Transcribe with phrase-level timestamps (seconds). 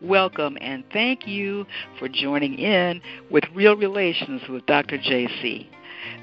[0.00, 1.66] welcome, and thank you
[1.98, 3.00] for joining in
[3.30, 4.98] with Real Relations with Dr.
[4.98, 5.66] JC.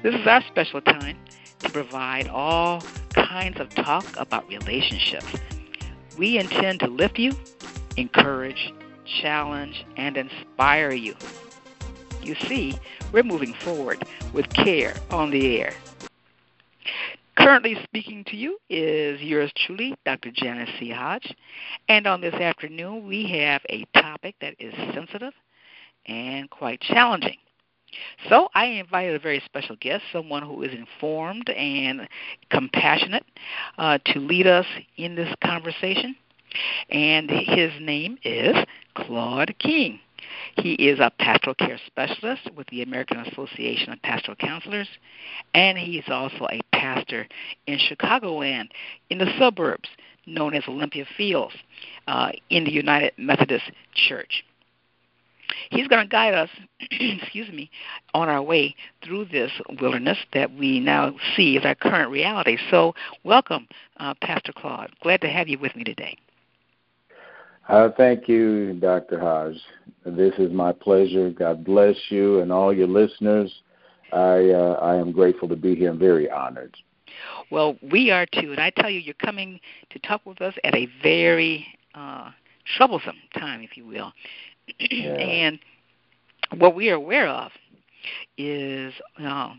[0.02, 1.18] This is our special time
[1.60, 5.26] to provide all kinds of talk about relationships.
[6.18, 7.32] We intend to lift you,
[7.96, 8.72] encourage,
[9.04, 11.14] challenge, and inspire you.
[12.22, 12.78] You see,
[13.12, 14.02] we're moving forward
[14.32, 15.74] with care on the air.
[17.38, 20.30] Currently speaking to you is yours truly, Dr.
[20.32, 20.90] Janice C.
[20.90, 21.34] Hodge.
[21.88, 25.34] And on this afternoon, we have a topic that is sensitive
[26.06, 27.36] and quite challenging.
[28.28, 32.08] So I invited a very special guest, someone who is informed and
[32.50, 33.24] compassionate,
[33.78, 36.16] uh, to lead us in this conversation.
[36.90, 38.56] And his name is
[38.94, 40.00] Claude King.
[40.56, 44.88] He is a pastoral care specialist with the American Association of Pastoral Counselors,
[45.54, 47.26] and he is also a pastor
[47.66, 48.68] in Chicagoland
[49.10, 49.88] in the suburbs
[50.26, 51.54] known as Olympia Fields
[52.08, 54.44] uh, in the United Methodist Church.
[55.70, 56.50] He's going to guide us,
[56.90, 57.70] excuse me,
[58.14, 62.56] on our way through this wilderness that we now see as our current reality.
[62.70, 64.90] So, welcome, uh, Pastor Claude.
[65.02, 66.16] Glad to have you with me today.
[67.68, 69.18] Uh, thank you, Dr.
[69.18, 69.60] Hodge.
[70.04, 71.30] This is my pleasure.
[71.30, 73.52] God bless you and all your listeners.
[74.12, 75.90] I uh, I am grateful to be here.
[75.90, 76.76] I'm very honored.
[77.50, 80.74] Well, we are too, and I tell you, you're coming to talk with us at
[80.74, 82.30] a very uh,
[82.76, 84.12] troublesome time, if you will.
[84.78, 85.14] Yeah.
[85.14, 85.58] and
[86.58, 87.50] what we are aware of
[88.38, 89.54] is uh,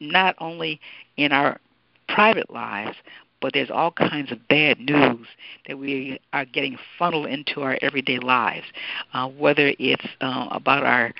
[0.00, 0.80] not only
[1.16, 1.60] in our
[2.08, 2.96] private lives,
[3.44, 5.26] but there's all kinds of bad news
[5.68, 8.64] that we are getting funneled into our everyday lives,
[9.12, 11.12] uh, whether it's uh, about our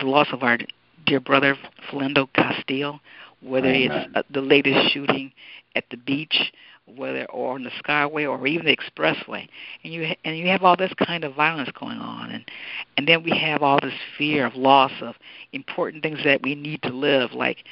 [0.00, 0.56] the loss of our
[1.04, 1.54] dear brother
[1.90, 2.98] Philando Castile,
[3.42, 3.90] whether Amen.
[3.90, 5.30] it's uh, the latest shooting
[5.74, 6.50] at the beach,
[6.86, 9.46] whether or on the skyway or even the expressway,
[9.84, 12.50] and you and you have all this kind of violence going on, and
[12.96, 15.14] and then we have all this fear of loss of
[15.52, 17.64] important things that we need to live, like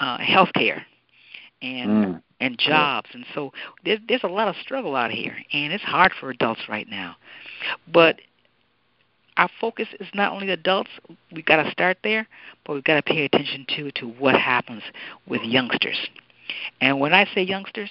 [0.00, 0.84] uh, health care
[1.62, 2.22] and Mm.
[2.42, 3.52] And jobs, and so
[3.84, 7.16] there's there's a lot of struggle out here, and it's hard for adults right now,
[7.92, 8.16] but
[9.36, 10.90] our focus is not only adults.
[11.32, 12.26] We've got to start there,
[12.64, 14.82] but we've got to pay attention to to what happens
[15.26, 16.08] with youngsters.
[16.80, 17.90] And when I say youngsters,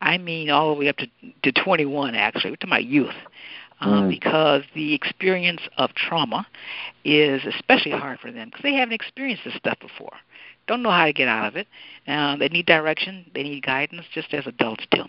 [0.00, 1.06] I mean all the way up to
[1.44, 2.14] to 21.
[2.14, 3.14] Actually, we're talking about youth.
[3.80, 4.08] Um, Mm.
[4.10, 6.46] Because the experience of trauma
[7.04, 10.12] is especially hard for them because they haven't experienced this stuff before,
[10.72, 11.68] don't know how to get out of it.
[12.08, 15.04] Uh, they need direction, they need guidance, just as adults do.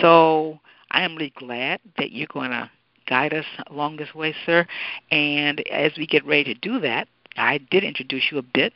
[0.00, 0.58] So
[0.90, 2.68] I am really glad that you're going to
[3.06, 4.66] guide us along this way, sir.
[5.12, 7.06] And as we get ready to do that,
[7.36, 8.72] I did introduce you a bit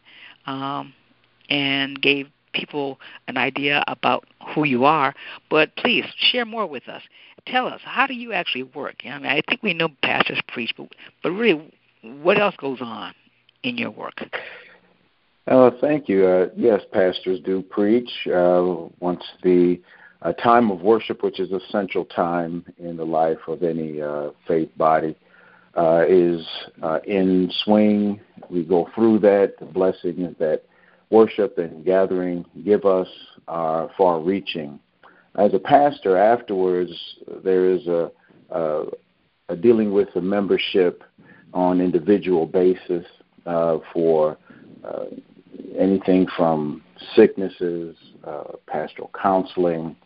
[0.47, 0.95] um,
[1.49, 5.12] and gave people an idea about who you are.
[5.51, 7.03] But please share more with us.
[7.47, 9.03] Tell us how do you actually work?
[9.05, 10.89] I mean, I think we know pastors preach, but
[11.22, 11.72] but really,
[12.03, 13.15] what else goes on
[13.65, 14.22] in your work?
[15.50, 16.25] Uh, thank you.
[16.25, 18.09] Uh, yes, pastors do preach.
[18.33, 19.81] Uh, once the
[20.22, 24.31] uh, time of worship, which is a central time in the life of any uh,
[24.47, 25.16] faith body,
[25.77, 26.47] uh, is
[26.84, 28.21] uh, in swing.
[28.49, 29.55] We go through that.
[29.59, 30.62] The blessings that
[31.10, 33.09] worship and gathering give us
[33.49, 34.78] are far reaching.
[35.34, 36.93] As a pastor, afterwards,
[37.43, 38.12] there is a,
[38.50, 38.84] a,
[39.49, 41.03] a dealing with the membership
[41.53, 43.05] on individual basis
[43.47, 44.39] uh, for
[44.84, 45.06] uh,
[45.79, 46.83] anything from
[47.15, 49.97] sicknesses, uh, pastoral counseling,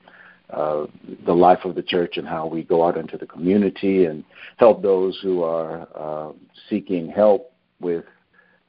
[0.51, 0.87] uh,
[1.27, 4.25] the life of the church, and how we go out into the community and
[4.59, 6.33] help those who are uh,
[6.69, 8.05] seeking help with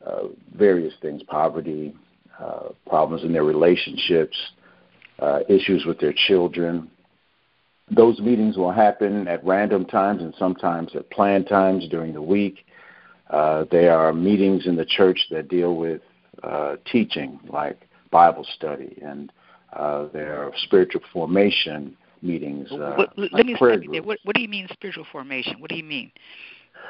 [0.05, 0.23] uh,
[0.55, 1.95] various things poverty,
[2.39, 4.37] uh, problems in their relationships,
[5.19, 6.89] uh, issues with their children.
[7.91, 12.65] Those meetings will happen at random times and sometimes at planned times during the week.
[13.29, 16.01] Uh, there are meetings in the church that deal with
[16.43, 19.31] uh, teaching, like Bible study, and
[19.73, 22.71] uh, there are spiritual formation meetings.
[22.71, 24.01] Uh, What- let like me prayer stop you there.
[24.01, 24.07] groups.
[24.07, 25.59] What, what do you mean spiritual formation?
[25.59, 26.11] What do you mean?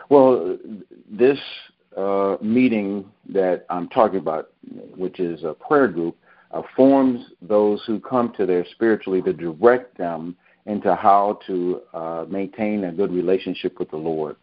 [0.09, 0.57] Well,
[1.09, 1.39] this
[1.97, 4.49] uh, meeting that I'm talking about,
[4.95, 6.15] which is a prayer group,
[6.51, 12.25] uh, forms those who come to there spiritually to direct them into how to uh,
[12.29, 14.35] maintain a good relationship with the Lord.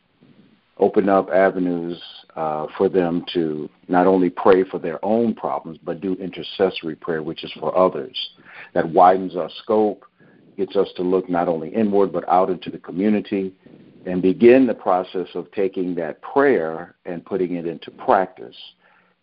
[0.82, 2.02] Open up avenues
[2.34, 7.22] uh, for them to not only pray for their own problems, but do intercessory prayer,
[7.22, 8.30] which is for others.
[8.74, 10.04] That widens our scope,
[10.56, 13.54] gets us to look not only inward, but out into the community
[14.06, 18.56] and begin the process of taking that prayer and putting it into practice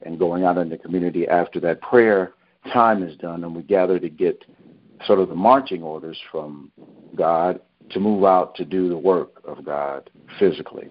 [0.06, 2.36] and going out in the community after that prayer
[2.72, 4.46] time is done and we gather to get
[5.06, 6.72] sort of the marching orders from
[7.16, 7.60] God
[7.90, 10.10] to move out to do the work of God
[10.40, 10.90] physically.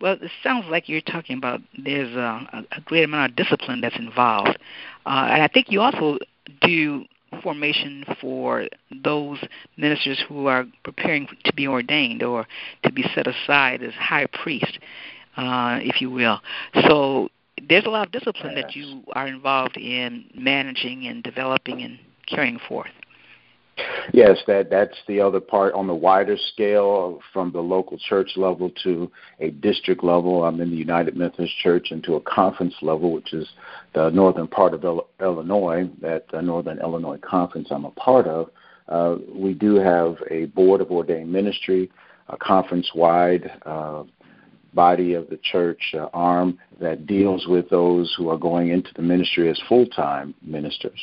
[0.00, 3.98] Well, it sounds like you're talking about there's a, a great amount of discipline that's
[3.98, 4.58] involved,
[5.06, 6.18] uh, and I think you also
[6.62, 7.04] do
[7.42, 8.66] formation for
[9.04, 9.38] those
[9.76, 12.46] ministers who are preparing to be ordained or
[12.82, 14.78] to be set aside as high priest,
[15.36, 16.40] uh, if you will.
[16.88, 17.28] So
[17.68, 18.64] there's a lot of discipline yes.
[18.64, 22.90] that you are involved in managing and developing and carrying forth.
[24.12, 28.70] Yes, that that's the other part on the wider scale from the local church level
[28.82, 30.44] to a district level.
[30.44, 33.48] I'm in the United Methodist Church and to a conference level, which is
[33.94, 34.84] the northern part of
[35.20, 38.50] Illinois, that uh, Northern Illinois Conference I'm a part of.
[38.88, 41.90] Uh, we do have a board of ordained ministry,
[42.28, 44.02] a conference-wide uh,
[44.74, 49.02] body of the church uh, arm that deals with those who are going into the
[49.02, 50.98] ministry as full-time ministers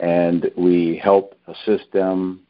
[0.00, 2.40] and we help assist them,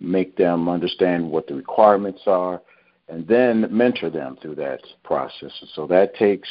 [0.00, 2.60] make them understand what the requirements are,
[3.08, 5.52] and then mentor them through that process.
[5.74, 6.48] So that takes,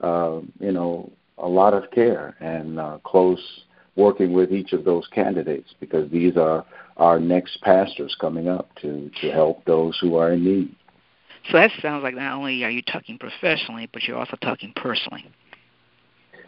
[0.00, 3.64] uh, you know, a lot of care and uh, close
[3.96, 6.64] working with each of those candidates because these are
[6.98, 10.74] our next pastors coming up to, to help those who are in need.
[11.50, 15.24] So that sounds like not only are you talking professionally, but you're also talking personally.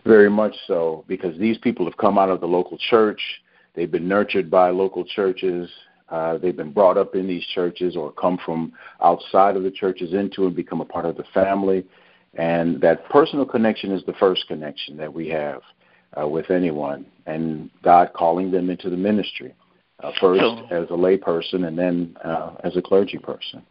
[0.05, 3.21] Very much so, because these people have come out of the local church.
[3.75, 5.69] They've been nurtured by local churches.
[6.09, 8.73] Uh, they've been brought up in these churches or come from
[9.03, 11.85] outside of the churches into and become a part of the family.
[12.35, 15.61] And that personal connection is the first connection that we have
[16.19, 19.55] uh, with anyone, and God calling them into the ministry,
[20.03, 23.63] uh, first so, as a layperson and then uh, as a clergy person.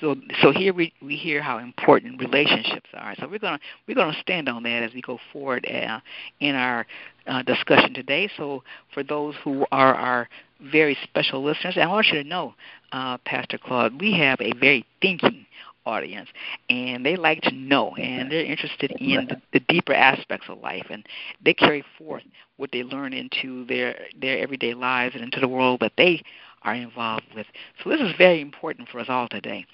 [0.00, 3.14] So so here we we hear how important relationships are.
[3.18, 6.00] So we're gonna we're gonna stand on that as we go forward uh,
[6.40, 6.86] in our
[7.26, 8.28] uh, discussion today.
[8.36, 8.62] So
[8.92, 10.28] for those who are our
[10.60, 12.54] very special listeners, I want you to know,
[12.92, 15.46] uh, Pastor Claude, we have a very thinking
[15.86, 16.28] audience
[16.70, 20.86] and they like to know and they're interested in the, the deeper aspects of life
[20.90, 21.06] and
[21.44, 22.22] they carry forth
[22.56, 26.22] what they learn into their their everyday lives and into the world that they
[26.64, 27.46] are involved with.
[27.82, 29.66] So this is very important for us all today.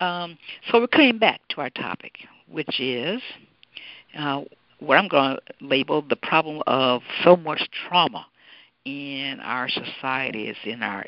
[0.00, 0.38] Um,
[0.70, 2.18] so we're coming back to our topic,
[2.50, 3.20] which is
[4.16, 4.42] uh,
[4.78, 8.26] what I'm going to label the problem of so much trauma
[8.84, 11.04] in our societies, in our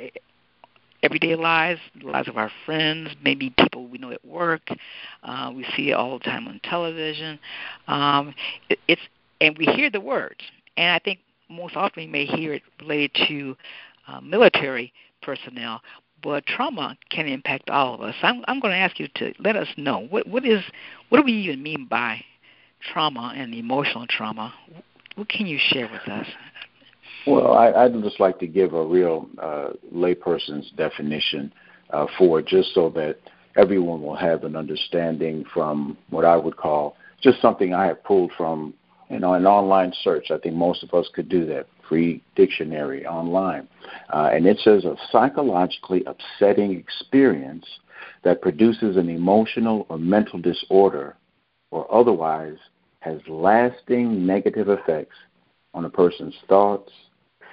[1.02, 4.68] everyday lives, the lives of our friends, maybe people we know at work.
[5.22, 7.38] Uh, we see it all the time on television.
[7.86, 8.34] Um,
[8.68, 9.02] it, it's
[9.40, 10.40] and we hear the words,
[10.76, 13.56] and I think most often we may hear it related to
[14.06, 15.80] uh, military personnel,
[16.22, 18.14] but trauma can impact all of us.
[18.22, 20.62] I'm, I'm going to ask you to let us know what what is
[21.08, 22.24] what do we even mean by
[22.92, 24.52] trauma and emotional trauma?
[25.16, 26.26] What can you share with us?
[27.26, 31.52] Well, I, would just like to give a real uh, layperson's definition
[31.90, 33.16] uh, for just so that
[33.56, 38.32] everyone will have an understanding from what I would call just something I have pulled
[38.36, 38.72] from
[39.10, 40.30] you know an online search.
[40.30, 43.68] I think most of us could do that free dictionary online.
[44.14, 47.66] Uh, and it says a psychologically upsetting experience
[48.22, 51.16] that produces an emotional or mental disorder
[51.70, 52.56] or otherwise
[53.00, 55.16] has lasting negative effects
[55.74, 56.92] on a person's thoughts,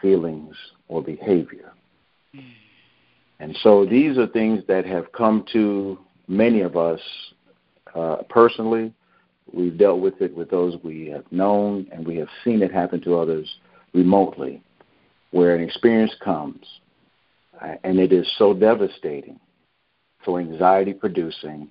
[0.02, 0.56] feelings,
[0.88, 1.74] or behavior.
[3.40, 5.98] And so these are things that have come to
[6.28, 7.00] many of us
[7.96, 8.94] uh, personally.
[9.52, 13.02] We've dealt with it with those we have known, and we have seen it happen
[13.02, 13.48] to others
[13.94, 14.62] remotely,
[15.32, 16.66] where an experience comes
[17.62, 19.40] uh, and it is so devastating,
[20.26, 21.70] so anxiety producing,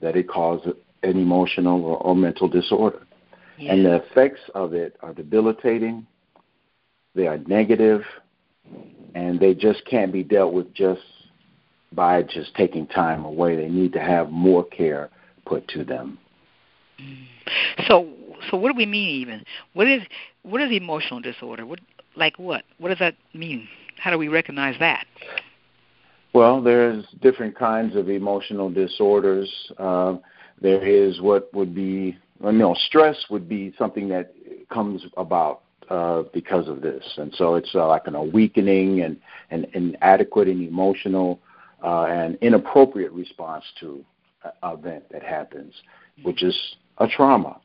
[0.00, 3.06] that it causes an emotional or, or mental disorder.
[3.58, 3.72] Yeah.
[3.72, 6.06] And the effects of it are debilitating,
[7.14, 8.02] they are negative,
[9.14, 11.02] and they just can't be dealt with just
[11.92, 13.56] by just taking time away.
[13.56, 15.10] They need to have more care
[15.44, 16.18] put to them.
[17.86, 18.08] So,
[18.50, 19.44] so what do we mean even?
[19.74, 20.02] What is
[20.42, 21.66] what is emotional disorder?
[21.66, 21.80] What
[22.16, 22.64] like what?
[22.78, 23.68] What does that mean?
[23.98, 25.06] How do we recognize that?
[26.32, 29.50] Well, there's different kinds of emotional disorders.
[29.78, 30.16] Uh,
[30.60, 34.34] there is what would be, well, know stress would be something that
[34.70, 39.18] comes about uh, because of this, and so it's uh, like an, a weakening and
[39.50, 41.38] an inadequate and emotional
[41.84, 44.02] uh, and inappropriate response to
[44.44, 45.74] an event that happens,
[46.22, 46.56] which is
[46.98, 47.60] a trauma.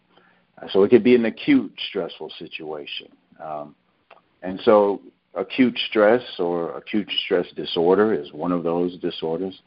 [0.71, 3.09] So it could be an acute stressful situation.
[3.43, 3.75] Um,
[4.41, 5.01] and so
[5.35, 9.61] acute stress or acute stress disorder is one of those disorders.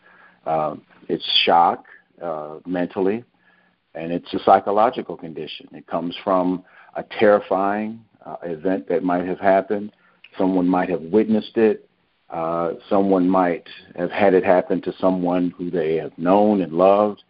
[0.47, 1.85] Um, it's shock
[2.23, 3.25] uh, mentally,
[3.94, 5.68] and it's a psychological condition.
[5.73, 6.64] It comes from
[6.97, 9.92] a terrifying uh, event that might have happened.
[10.37, 11.88] Someone might have witnessed it.
[12.30, 13.66] Uh, someone might
[13.97, 17.25] have had it happen to someone who they have known and loved,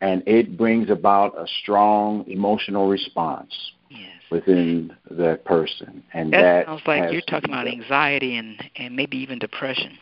[0.00, 3.52] and it brings about a strong emotional response
[3.90, 4.10] yes.
[4.30, 6.02] within that person.
[6.12, 9.98] And that, that sounds like you're talking about anxiety and and maybe even depression.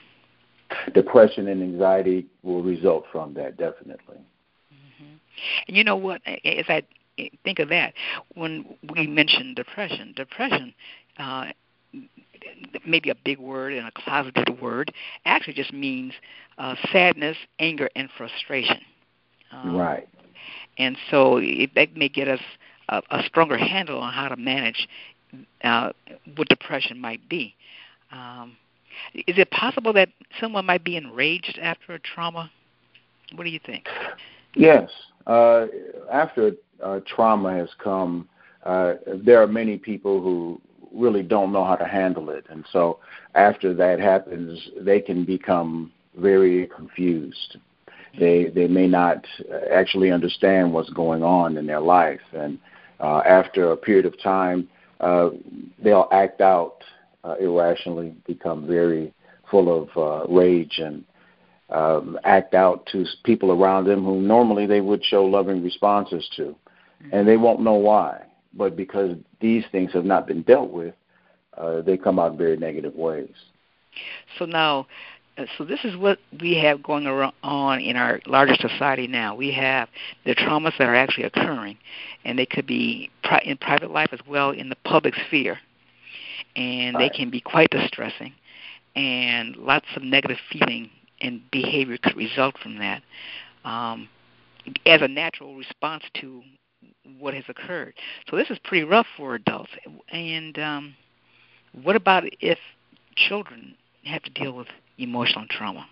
[0.95, 4.19] depression and anxiety will result from that definitely.
[5.69, 6.23] And you know what?
[6.27, 6.83] As I
[7.45, 7.95] think of that,
[8.35, 10.75] when we mention depression, depression,
[11.19, 11.47] uh,
[12.87, 14.93] maybe a big word and a closeted word,
[15.25, 16.13] actually just means
[16.59, 18.81] uh, sadness, anger, and frustration.
[19.63, 20.09] Um, right.
[20.79, 22.41] And so it, that may get us
[22.89, 24.89] a, a stronger handle on how to manage
[25.65, 25.93] uh,
[26.37, 27.55] what depression might be.
[28.13, 28.57] Um,
[29.15, 30.09] is it possible that
[30.41, 32.51] someone might be enraged after a trauma?
[33.35, 33.87] What do you think?
[34.55, 34.91] Yes.
[35.27, 35.67] Uh,
[36.11, 38.29] after uh, trauma has come,
[38.65, 40.61] uh, there are many people who
[40.95, 42.99] really don't know how to handle it, and so
[43.35, 47.59] after that happens, they can become very confused.
[48.19, 49.25] They they may not
[49.71, 52.59] actually understand what's going on in their life, and
[53.01, 54.69] uh, after a period of time,
[55.01, 55.31] uh,
[55.83, 56.77] they'll act out
[57.25, 59.13] uh, irrationally, become very
[59.51, 61.05] full of uh, rage and
[61.71, 66.55] um, act out to people around them who normally they would show loving responses to,
[67.13, 68.23] and they won't know why.
[68.55, 70.95] But because these things have not been dealt with,
[71.57, 73.35] uh, they come out very negative ways.
[74.39, 74.85] So now, uh,
[75.57, 79.35] so this is what we have going on in our larger society now.
[79.35, 79.89] We have
[80.25, 81.77] the traumas that are actually occurring,
[82.25, 85.59] and they could be pri- in private life as well in the public sphere,
[86.55, 87.13] and Right.
[87.13, 88.33] they can be quite distressing,
[88.95, 90.91] and lots of negative feeling
[91.21, 93.03] and behavior could result from that,
[93.65, 94.09] um,
[94.87, 96.43] as a natural response to
[97.19, 97.95] what has occurred.
[98.29, 99.71] So this is pretty rough for adults.
[100.11, 100.95] And um,
[101.83, 102.59] what about if
[103.17, 105.87] children have to deal with emotional trauma?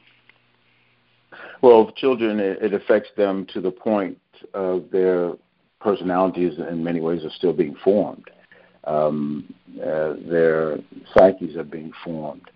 [1.62, 4.18] Well, children, it, it affects them to the point
[4.52, 5.32] of their
[5.80, 8.30] personalities, in many ways, are still being formed.
[8.84, 10.78] Um, uh, their
[11.14, 12.50] psyches are being formed.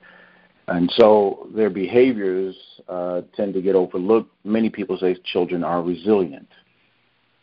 [0.67, 2.55] And so their behaviors
[2.89, 4.31] uh, tend to get overlooked.
[4.45, 6.49] Many people say children are resilient.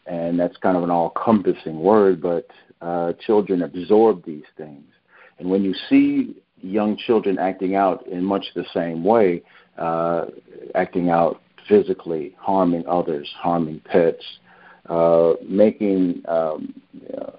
[0.05, 2.47] And that's kind of an all encompassing word, but
[2.81, 4.85] uh, children absorb these things.
[5.39, 9.41] And when you see young children acting out in much the same way,
[9.77, 10.25] uh,
[10.73, 14.23] acting out physically, harming others, harming pets,
[14.89, 16.73] uh, making um,
[17.17, 17.31] uh,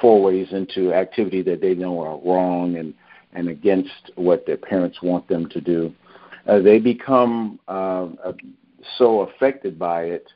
[0.00, 2.94] forays into activity that they know are wrong and,
[3.32, 5.92] and against what their parents want them to do,
[6.46, 8.32] uh, they become uh, uh,
[8.98, 10.28] so affected by it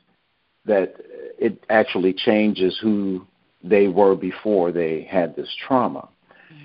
[0.65, 0.95] that
[1.39, 3.25] it actually changes who
[3.63, 6.07] they were before they had this trauma.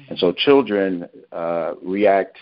[0.09, 2.37] And so children uh, react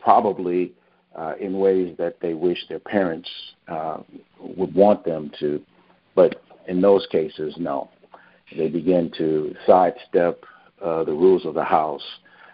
[0.00, 0.72] probably
[1.14, 3.28] uh, in ways that they wish their parents
[3.68, 3.98] uh,
[4.40, 5.60] would want them to,
[6.14, 7.90] but in those cases, no.
[8.56, 10.44] They begin to sidestep
[10.82, 12.02] uh, the rules of the house.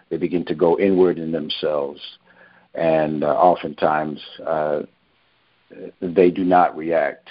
[0.09, 2.01] They begin to go inward in themselves,
[2.75, 4.81] and uh, oftentimes uh,
[6.01, 7.29] they do not react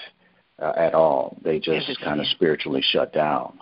[0.60, 1.36] uh, at all.
[1.42, 3.60] They just kind of spiritually shut down.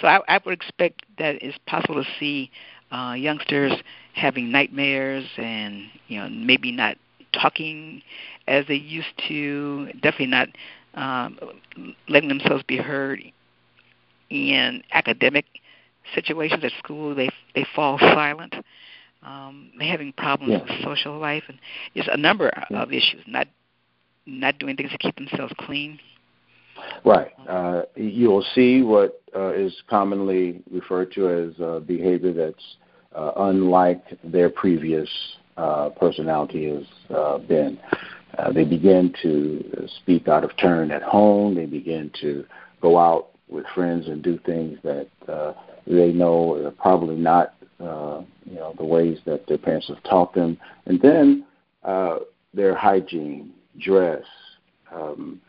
[0.00, 2.50] So I, I would expect that it's possible to see
[2.90, 3.72] uh, youngsters
[4.14, 6.96] having nightmares and you know maybe not
[7.32, 8.02] talking
[8.46, 9.86] as they used to.
[10.02, 10.48] Definitely not
[10.94, 11.38] um,
[12.08, 13.20] letting themselves be heard
[14.30, 15.44] in academic
[16.14, 17.14] situations at school.
[17.14, 18.54] They they fall silent.
[19.22, 20.62] Um, they're having problems Yeah.
[20.62, 21.58] with social life and
[21.96, 22.82] just a number Yeah.
[22.82, 23.22] of issues.
[23.26, 23.48] Not
[24.26, 25.98] not doing things to keep themselves clean.
[27.04, 27.32] Right.
[27.48, 32.76] Uh, you'll see what uh, is commonly referred to as uh, behavior that's
[33.14, 35.08] uh, unlike their previous
[35.56, 37.78] uh, personality has uh, been.
[38.54, 41.54] They begin to speak out of turn at home.
[41.54, 42.44] They begin to
[42.80, 45.52] go out with friends and do things that uh,
[45.86, 50.34] they know are probably not, uh, you know, the ways that their parents have taught
[50.34, 50.58] them.
[50.86, 51.44] And then
[51.84, 52.20] uh,
[52.54, 54.22] their hygiene, dress,
[54.92, 55.40] um,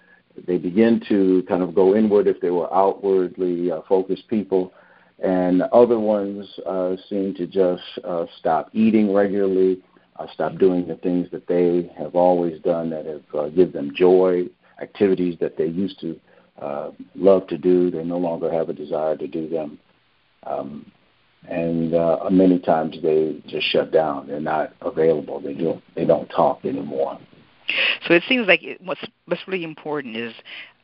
[0.48, 4.74] they begin to kind of go inward if they were outwardly uh, focused people,
[5.20, 9.82] and other ones uh, seem to just uh, stop eating regularly,
[10.18, 13.94] uh, stop doing the things that they have always done that have uh, give them
[13.96, 14.44] joy,
[14.82, 16.20] activities that they used to
[16.62, 17.90] uh, love to do.
[17.90, 19.80] They no longer have a desire to do them,
[20.46, 20.92] um,
[21.48, 24.28] and uh, many times they just shut down.
[24.28, 25.40] They're not available.
[25.40, 25.84] They don't.
[25.96, 27.20] They don't talk anymore.
[28.08, 30.34] So it seems like it, what's what's really important is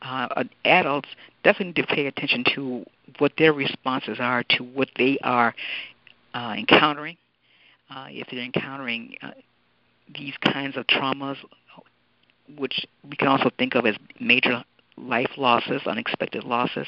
[0.02, 1.08] uh, adults
[1.44, 2.84] definitely to pay attention to
[3.18, 5.54] what their responses are to what they are
[6.34, 7.16] uh, encountering,
[7.90, 9.30] uh, if they're encountering uh,
[10.14, 11.36] these kinds of traumas,
[12.56, 14.64] which we can also think of as major
[14.96, 16.86] life losses, unexpected losses,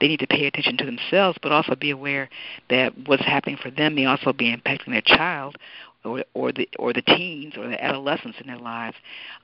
[0.00, 2.28] they need to pay attention to themselves, but also be aware
[2.68, 5.56] that what's happening for them may also be impacting their child
[6.04, 8.96] or, the or the teens or the adolescents in their lives,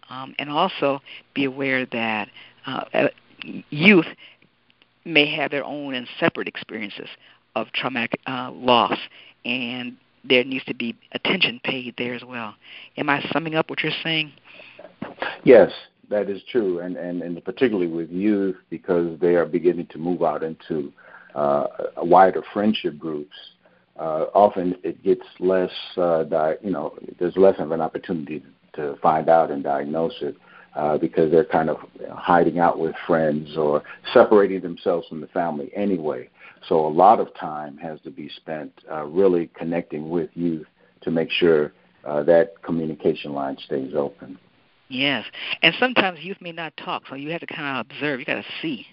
[0.09, 1.01] um, and also
[1.35, 2.29] be aware that
[2.67, 2.85] uh,
[3.71, 4.07] youth
[5.05, 7.09] may have their own and separate experiences
[7.55, 8.99] of traumatic uh, loss,
[9.45, 12.55] and there needs to be attention paid there as well.
[12.97, 14.33] Am I summing up what you're saying?
[15.45, 15.71] Yes,
[16.11, 20.23] that is true, and, and, and particularly with youth because they are beginning to move
[20.23, 20.93] out into
[21.35, 21.67] uh,
[21.99, 23.35] wider friendship groups.
[23.99, 28.97] Uh, often it gets less, uh, di- you know, there's less of an opportunity to
[29.03, 30.37] find out and diagnose it
[30.75, 31.79] uh, because they're kind of
[32.13, 36.29] hiding out with friends or separating themselves from the family anyway.
[36.69, 40.67] So a lot of time has to be spent uh, really connecting with youth
[41.03, 41.73] to make sure
[42.05, 44.39] uh, that communication line stays open.
[44.89, 45.25] Yes,
[45.63, 48.21] and sometimes youth may not talk, so you have to kind of observe.
[48.21, 48.87] You got to see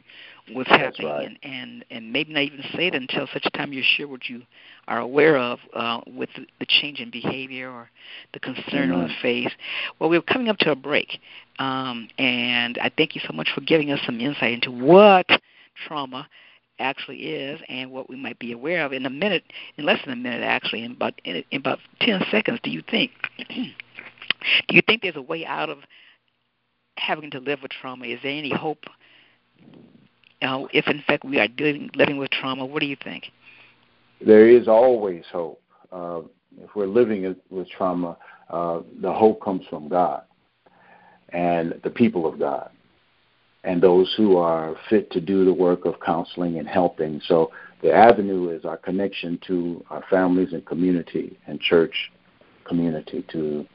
[0.52, 1.28] what's That's happening, right.
[1.28, 4.44] and, and and maybe not even say it until such time you're sure what you
[4.88, 7.90] are aware of uh, with the, the change in behavior or
[8.34, 8.94] the concern mm-hmm.
[8.94, 9.52] on the face.
[10.00, 11.20] Well, we're coming up to a break,
[11.60, 15.28] um, and I thank you so much for giving us some insight into what
[15.88, 16.28] trauma
[16.80, 19.44] actually is and what we might be aware of in a minute,
[19.78, 22.60] in less than a minute actually, in about in, in about ten seconds.
[22.64, 23.12] Do you think?
[24.68, 25.80] Do you think there's a way out of
[26.98, 28.06] having to live with trauma?
[28.06, 28.86] Is there any hope?
[30.44, 33.32] Uh, if in fact we are living with trauma, what do you think?
[34.26, 35.62] There is always hope.
[35.92, 36.22] Uh,
[36.62, 38.18] if we're living with trauma,
[38.50, 40.24] uh, the hope comes from God
[41.30, 42.70] and the people of God
[43.64, 47.22] and those who are fit to do the work of counseling and helping.
[47.28, 52.12] So the avenue is our connection to our families and community and church
[52.66, 53.66] community to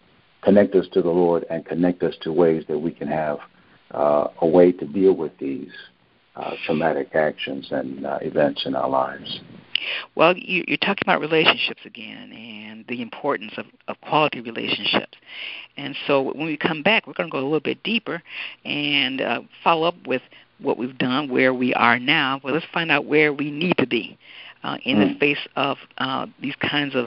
[0.43, 3.39] connect us to the Lord and connect us to ways that we can have
[3.93, 5.73] uh, a way to deal with these
[6.39, 9.41] uh, traumatic actions and uh, events in our lives.
[10.15, 15.19] Well, you, are talking about relationships again and the importance of, of quality relationships.
[15.77, 18.23] And so when we come back, we're going to go a little bit deeper
[18.65, 20.23] and uh, follow up with
[20.61, 22.41] what we've done, where we are now.
[22.43, 24.19] Well, let's find out where we need to be
[24.65, 25.13] uh, in mm.
[25.13, 27.07] the face of uh, these kinds of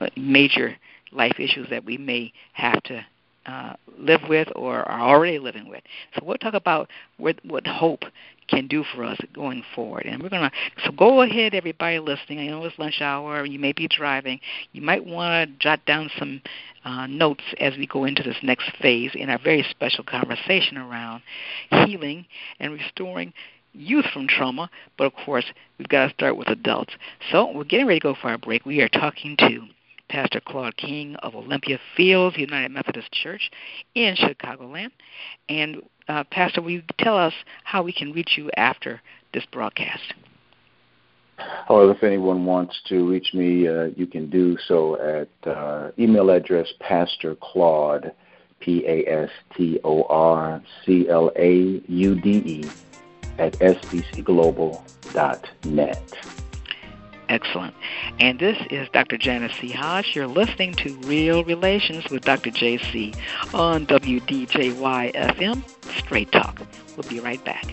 [0.00, 0.76] uh, major
[1.12, 3.04] life issues that we may have to
[3.46, 5.82] uh, live with or are already living with.
[6.14, 8.04] So we'll talk about what, what hope
[8.48, 10.04] can do for us going forward.
[10.06, 10.50] And we're to,
[10.84, 12.40] so go ahead, everybody listening.
[12.40, 14.40] I know it's lunch hour, you may be driving.
[14.72, 16.42] You might want to jot down some
[16.84, 21.22] uh, notes as we go into this next phase in our very special conversation around
[21.70, 22.26] healing
[22.60, 23.32] and restoring
[23.74, 25.44] youth from trauma, but of course,
[25.78, 26.94] we've got to start with adults.
[27.32, 28.64] So we're getting ready to go for our break.
[28.64, 29.66] We are talking to
[30.14, 33.50] Pastor Claude King of Olympia Fields United Methodist Church
[33.96, 34.92] in Chicagoland.
[35.48, 37.32] And uh, Pastor, will you tell us
[37.64, 39.00] how we can reach you after
[39.32, 40.14] this broadcast?
[41.68, 46.30] Well, if anyone wants to reach me, uh, you can do so at uh, email
[46.30, 48.12] address Pastor Claude,
[48.60, 52.62] P A S T O R C L A U D E,
[53.40, 56.43] at sbcglobal.net.
[57.28, 57.74] Excellent.
[58.20, 59.16] And this is Dr.
[59.16, 59.70] Janice C.
[59.70, 60.14] Hodge.
[60.14, 62.50] You're listening to Real Relations with Dr.
[62.50, 63.16] JC
[63.54, 65.62] on WDJY FM,
[65.98, 66.60] Straight Talk.
[66.96, 67.66] We'll be right back.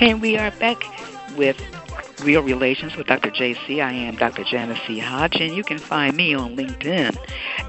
[0.00, 0.82] And we are back
[1.36, 1.56] with
[2.22, 3.30] Real Relations with Dr.
[3.30, 3.82] JC.
[3.82, 4.44] I am Dr.
[4.44, 4.98] Janice C.
[4.98, 7.16] Hodge, and you can find me on LinkedIn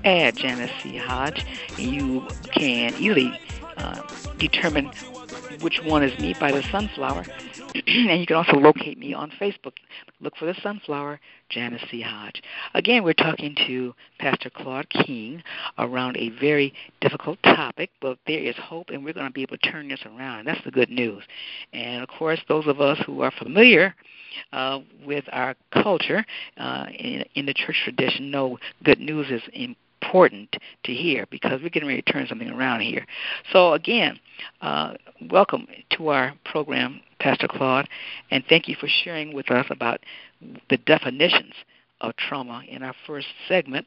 [0.03, 0.97] at Janice C.
[0.97, 1.45] Hodge.
[1.77, 3.39] You can easily
[3.77, 4.01] uh,
[4.37, 4.91] determine
[5.65, 7.25] which one is me by the sunflower
[7.87, 9.73] and you can also locate me on Facebook.
[10.21, 12.01] Look for the Sunflower, Janice C.
[12.01, 12.43] Hodge.
[12.75, 15.41] Again, we're talking to Pastor Claude King
[15.79, 19.57] around a very difficult topic, but there is hope, and we're going to be able
[19.57, 20.45] to turn this around.
[20.45, 21.23] That's the good news.
[21.73, 23.95] And of course, those of us who are familiar
[24.53, 26.23] uh, with our culture
[26.57, 29.77] uh, in, in the church tradition know good news is important
[30.11, 33.05] to hear because we're getting ready to turn something around here.
[33.51, 34.19] So, again,
[34.61, 34.93] uh,
[35.29, 37.87] welcome to our program, Pastor Claude,
[38.31, 39.99] and thank you for sharing with us about
[40.69, 41.53] the definitions
[42.01, 43.85] of trauma in our first segment.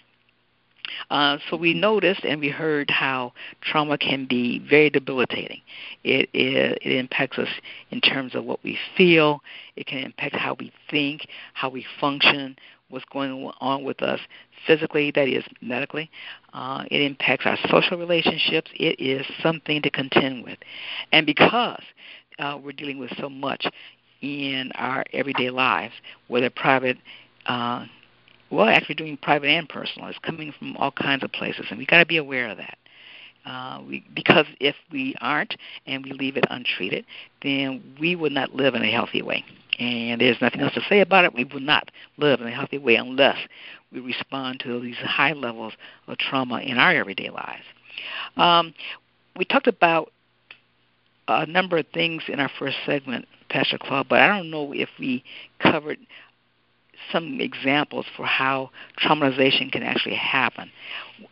[1.11, 5.61] Uh, so we noticed and we heard how trauma can be very debilitating.
[6.05, 7.49] It, it, it impacts us
[7.91, 9.41] in terms of what we feel.
[9.77, 12.57] It can impact how we think, how we function,
[12.90, 14.20] what's going on with us
[14.66, 16.11] physically, that is, medically.
[16.53, 18.70] Uh, it impacts our social relationships.
[18.74, 20.59] It is something to contend with.
[21.12, 21.83] And because
[22.38, 23.66] uh, we're dealing with so much
[24.20, 25.94] in our everyday lives,
[26.29, 26.96] whether private,
[27.46, 27.85] uh,
[28.51, 31.88] well, actually doing private and personal, it's coming from all kinds of places, and we've
[31.88, 32.79] got to be aware of that.
[33.49, 35.57] Uh, we, because if we aren't
[35.87, 37.07] and we leave it untreated,
[37.43, 39.43] then we will not live in a healthy way.
[39.79, 41.35] And there's nothing else to say about it.
[41.35, 43.39] We will not live in a healthy way unless
[43.93, 45.73] we respond to these high levels
[46.09, 47.63] of trauma in our everyday lives.
[48.37, 48.75] Um,
[49.37, 50.13] we talked about
[51.29, 54.89] a number of things in our first segment, Pastor Claude, but I don't know if
[54.99, 55.25] we
[55.61, 55.99] covered
[57.13, 60.71] some examples for how traumatization can actually happen,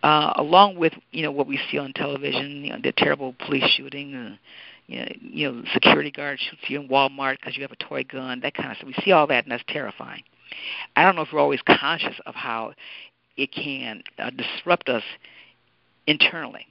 [0.03, 3.69] uh, along with you know what we see on television, you know, the terrible police
[3.77, 4.37] shooting, uh,
[4.87, 8.05] you know, you know, security guard shoots you in Walmart because you have a toy
[8.05, 8.89] gun, that kind of stuff.
[8.89, 10.23] We see all that, and that's terrifying.
[10.95, 12.73] I don't know if we're always conscious of how
[13.37, 15.03] it can uh, disrupt us
[16.07, 16.67] internally,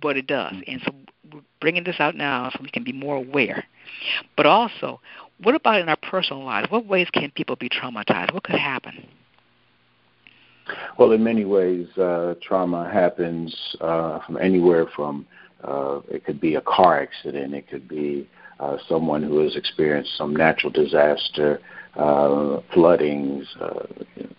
[0.00, 0.52] but it does.
[0.52, 0.70] Mm-hmm.
[0.70, 0.92] And so
[1.32, 3.64] we're bringing this out now so we can be more aware.
[4.36, 5.00] But also,
[5.42, 6.70] what about in our personal lives?
[6.70, 8.32] What ways can people be traumatized?
[8.32, 9.06] What could happen?
[10.98, 15.26] Well, in many ways, uh, trauma happens uh, from anywhere from
[15.64, 18.28] uh, it could be a car accident, it could be
[18.60, 21.60] uh, someone who has experienced some natural disaster,
[21.96, 23.84] uh, floodings, uh,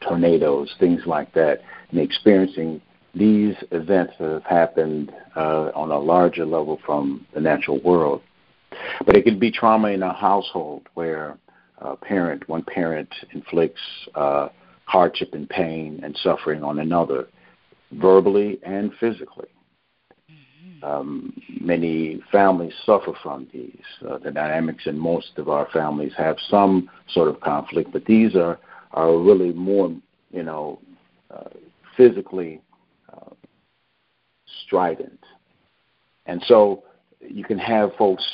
[0.02, 1.62] tornadoes, things like that,
[1.92, 2.82] and experiencing
[3.14, 8.22] these events that have happened uh, on a larger level from the natural world.
[9.06, 11.38] But it could be trauma in a household where
[11.80, 13.82] a parent, one parent inflicts
[14.16, 14.50] uh,
[14.86, 17.28] hardship and pain and suffering on another,
[17.94, 19.50] verbally and physically.
[20.84, 23.84] Um, many families suffer from these.
[24.08, 28.36] Uh, the dynamics in most of our families have some sort of conflict, but these
[28.36, 28.60] are
[28.94, 29.96] are really more,
[30.32, 30.80] you know,
[31.34, 31.50] uh,
[31.96, 32.62] physically
[33.14, 33.30] uh,
[34.66, 35.20] strident.
[36.26, 36.84] And so
[37.22, 38.26] you can have folks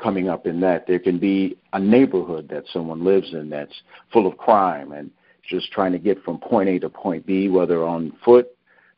[0.00, 0.86] coming up in that.
[0.86, 3.82] There can be a neighborhood that someone lives in that's
[4.12, 5.10] full of crime and
[5.48, 8.48] just trying to get from point A to point B, whether on foot,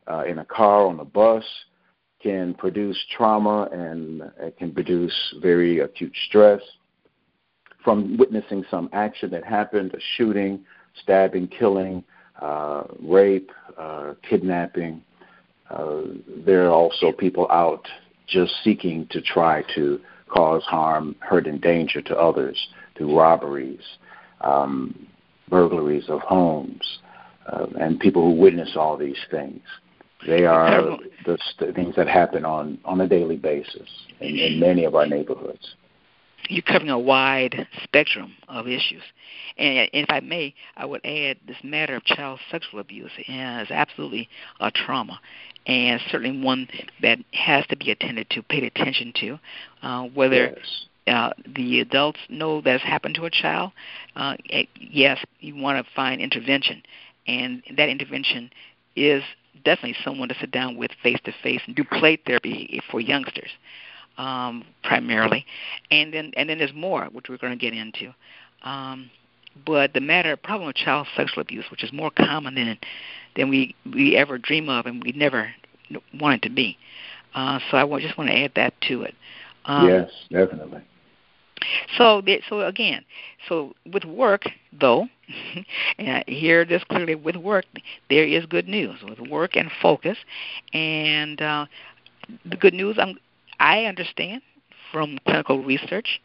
[0.07, 1.43] uh, in a car, on a bus,
[2.21, 6.61] can produce trauma and it can produce very acute stress
[7.83, 10.63] from witnessing some action that happened a shooting,
[11.01, 12.03] stabbing, killing,
[12.41, 15.01] uh, rape, uh, kidnapping.
[15.69, 16.01] Uh,
[16.45, 17.87] there are also people out
[18.27, 19.99] just seeking to try to
[20.33, 22.57] cause harm, hurt, and danger to others
[22.95, 23.83] through robberies,
[24.41, 25.07] um,
[25.49, 26.99] burglaries of homes,
[27.47, 29.61] uh, and people who witness all these things.
[30.25, 33.89] They are the, the things that happen on, on a daily basis
[34.21, 35.75] in, in many of our neighborhoods.
[36.49, 39.03] You're covering a wide spectrum of issues.
[39.57, 44.29] And if I may, I would add this matter of child sexual abuse is absolutely
[44.59, 45.19] a trauma,
[45.65, 46.67] and certainly one
[47.01, 49.39] that has to be attended to, paid attention to,
[49.81, 50.55] uh, whether.
[50.57, 50.85] Yes.
[51.05, 53.73] Uh, the adults know that's happened to a child.
[54.15, 54.37] Uh,
[54.79, 56.81] yes, you want to find intervention,
[57.27, 58.49] and that intervention
[58.95, 59.21] is
[59.65, 63.49] definitely someone to sit down with face to face and do play therapy for youngsters
[64.17, 65.45] um, primarily,
[65.91, 68.13] and then and then there's more which we're going to get into.
[68.63, 69.09] Um,
[69.65, 72.77] but the matter problem of child sexual abuse, which is more common than
[73.35, 75.53] than we we ever dream of, and we never
[76.19, 76.77] want it to be.
[77.35, 79.15] Uh, so I just want to add that to it.
[79.65, 80.81] Um, yes, definitely.
[81.97, 83.05] So, so again,
[83.47, 85.07] so with work though,
[85.97, 87.65] and I hear this clearly with work,
[88.09, 90.17] there is good news with work and focus,
[90.73, 91.65] and uh,
[92.45, 93.17] the good news I'm,
[93.59, 94.41] I understand
[94.91, 96.21] from clinical research,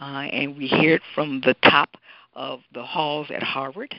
[0.00, 1.90] uh, and we hear it from the top
[2.34, 3.94] of the halls at Harvard,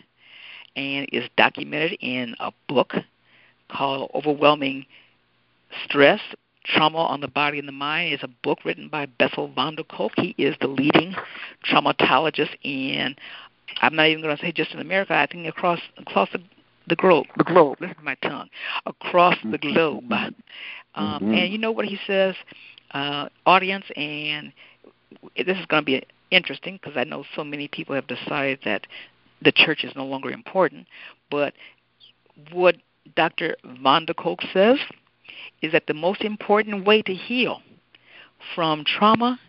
[0.75, 2.93] and is documented in a book
[3.69, 4.85] called "Overwhelming
[5.85, 6.19] Stress:
[6.65, 9.83] Trauma on the Body and the Mind is a book written by Bessel van der
[9.83, 10.11] Kolk.
[10.17, 11.15] He is the leading
[11.65, 13.15] traumatologist in,
[13.81, 16.41] I'm not even going to say just in America, I think across across the,
[16.87, 18.49] the globe, the globe, listen to my tongue,
[18.85, 19.73] across the mm-hmm.
[19.73, 20.33] globe.
[20.95, 21.33] Um, mm-hmm.
[21.33, 22.35] And you know what he says,
[22.91, 24.51] uh, audience, and
[25.35, 28.87] this is going to be interesting because I know so many people have decided that
[29.41, 30.87] the church is no longer important.
[31.31, 31.53] But
[32.51, 32.75] what
[33.15, 33.55] Dr.
[33.81, 34.77] Van der Kolk says
[35.61, 37.61] is that the most important way to heal
[38.55, 39.39] from trauma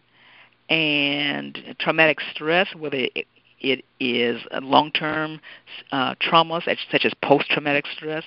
[0.69, 3.27] and traumatic stress, whether it,
[3.61, 5.41] it is long-term
[5.93, 8.25] uh, traumas such as post-traumatic stress,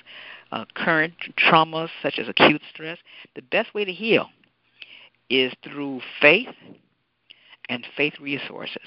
[0.54, 2.98] uh, current traumas such as acute stress,
[3.34, 4.28] the best way to heal
[5.28, 6.54] is through faith
[7.68, 8.82] and faith resources.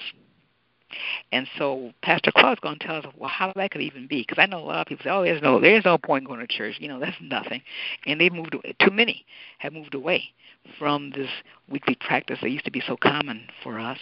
[1.30, 4.38] And so Pastor Claude's going to tell us well how that could even be because
[4.42, 6.46] I know a lot of people say oh there's no there's no point going to
[6.46, 7.60] church you know that's nothing,
[8.06, 8.74] and they've moved away.
[8.80, 9.26] Too many
[9.58, 10.30] have moved away
[10.78, 11.28] from this
[11.70, 13.98] weekly practice that used to be so common for us.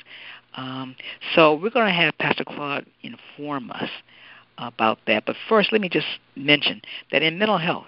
[0.55, 0.94] Um,
[1.35, 3.90] so we're going to have Pastor Claude inform us
[4.58, 5.24] about that.
[5.26, 7.86] But first, let me just mention that in mental health,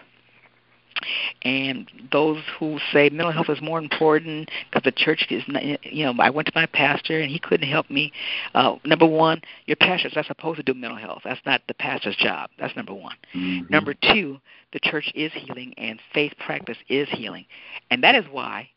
[1.42, 6.04] and those who say mental health is more important because the church is not, you
[6.04, 8.12] know i went to my pastor and he couldn't help me.
[8.54, 11.22] Uh number one your pastor's not supposed to do mental health.
[11.24, 12.50] That's not the pastor's job.
[12.58, 13.16] That's number one.
[13.34, 13.72] Mm-hmm.
[13.72, 14.38] number two
[14.72, 17.46] the church is healing and faith practice is healing.
[17.90, 18.68] And that is why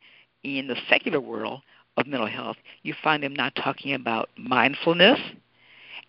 [0.43, 1.61] in the secular world
[1.97, 5.19] of mental health you find them not talking about mindfulness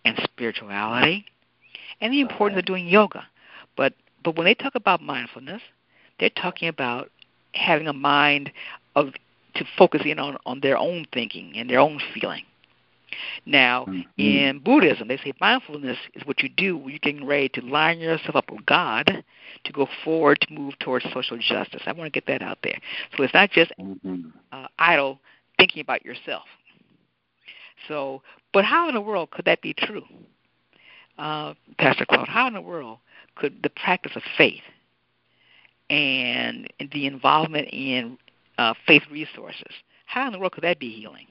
[0.04, 1.26] and spirituality
[2.02, 3.26] and the importance of doing yoga
[3.76, 5.62] but but when they talk about mindfulness
[6.18, 7.10] they're talking about
[7.54, 8.52] having a mind
[8.94, 9.12] of
[9.54, 12.44] to focus in on, on their own thinking and their own feeling.
[13.44, 14.02] Now, mm-hmm.
[14.16, 18.00] in Buddhism, they say mindfulness is what you do when you're getting ready to line
[18.00, 19.22] yourself up with God
[19.64, 21.82] to go forward to move towards social justice.
[21.84, 22.78] I want to get that out there.
[23.16, 24.28] So it's not just mm-hmm.
[24.50, 25.18] uh, idle
[25.58, 26.44] thinking about yourself.
[27.86, 28.22] So,
[28.54, 30.04] but how in the world could that be true,
[31.18, 32.29] uh, Pastor Claude?
[32.29, 32.98] How in the world
[33.35, 34.62] could the practice of faith
[35.92, 38.16] and the involvement in
[38.59, 39.72] uh, faith resources.
[40.07, 41.27] How in the world could that be healing?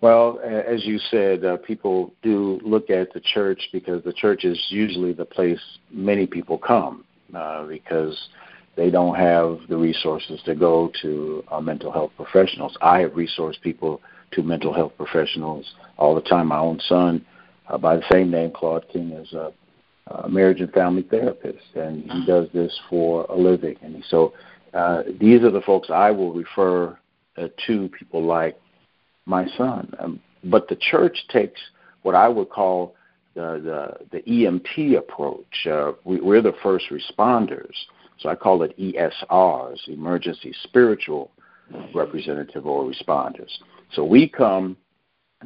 [0.00, 4.62] Well, as you said, uh, people do look at the church because the church is
[4.68, 5.60] usually the place
[5.90, 8.28] many people come uh, because
[8.76, 12.76] they don't have the resources to go to uh, mental health professionals.
[12.82, 16.48] I have resourced people to mental health professionals all the time.
[16.48, 17.24] My own son,
[17.68, 19.52] uh, by the same name, Claude King, is a
[20.08, 22.26] uh, marriage and family therapist, and he uh-huh.
[22.26, 23.76] does this for a living.
[23.82, 24.32] And so
[24.72, 26.96] uh, these are the folks I will refer
[27.36, 28.58] uh, to people like
[29.24, 29.92] my son.
[29.98, 31.60] Um, but the church takes
[32.02, 32.94] what I would call
[33.34, 35.66] the the, the EMT approach.
[35.66, 37.74] Uh, we, we're the first responders,
[38.18, 41.30] so I call it ESRs, emergency spiritual
[41.94, 43.50] representative or responders.
[43.92, 44.76] So we come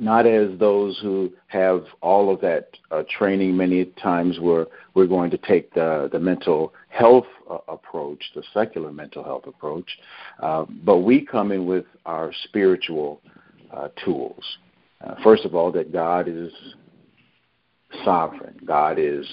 [0.01, 5.31] not as those who have all of that uh, training many times where we're going
[5.31, 9.99] to take the, the mental health uh, approach, the secular mental health approach,
[10.41, 13.21] uh, but we come in with our spiritual
[13.73, 14.43] uh, tools.
[15.05, 16.53] Uh, first of all, that God is
[18.05, 19.27] sovereign, God is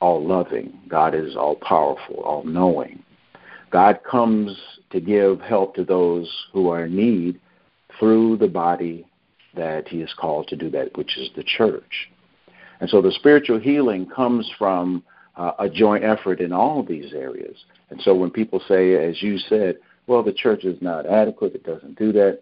[0.00, 3.02] all loving, God is all powerful, all knowing.
[3.70, 4.56] God comes
[4.90, 7.40] to give help to those who are in need
[7.98, 9.07] through the body
[9.54, 12.10] that he is called to do that, which is the church.
[12.80, 15.02] And so the spiritual healing comes from
[15.36, 17.56] uh, a joint effort in all these areas.
[17.90, 21.64] And so when people say, as you said, well, the church is not adequate, it
[21.64, 22.40] doesn't do that,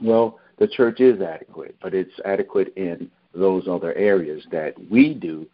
[0.00, 5.46] well, the church is adequate, but it's adequate in those other areas that we do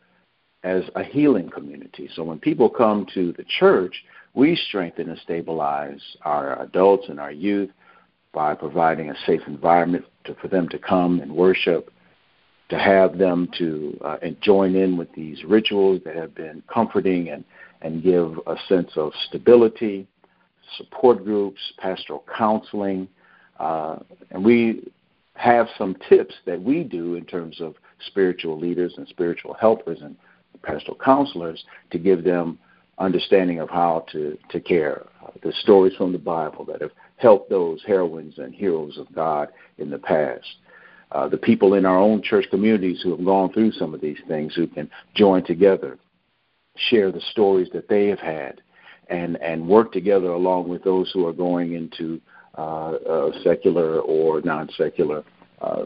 [0.62, 2.08] as a healing community.
[2.14, 7.32] So when people come to the church, we strengthen and stabilize our adults and our
[7.32, 7.70] youth
[8.32, 11.92] by providing a safe environment to, for them to come and worship,
[12.68, 17.44] to have them to uh, join in with these rituals that have been comforting and,
[17.82, 20.06] and give a sense of stability,
[20.78, 23.06] support groups, pastoral counseling.
[23.60, 23.98] Uh,
[24.30, 24.90] and we
[25.34, 27.74] have some tips that we do in terms of
[28.06, 30.16] spiritual leaders and spiritual helpers and
[30.62, 32.58] pastoral counselors to give them
[32.98, 35.06] understanding of how to, to care.
[35.22, 39.48] Uh, the stories from the Bible that have help those heroines and heroes of God
[39.78, 40.46] in the past.
[41.12, 44.18] Uh, the people in our own church communities who have gone through some of these
[44.28, 45.98] things who can join together,
[46.76, 48.60] share the stories that they have had,
[49.08, 52.20] and, and work together along with those who are going into
[52.58, 55.22] uh, uh, secular or non secular
[55.60, 55.84] uh,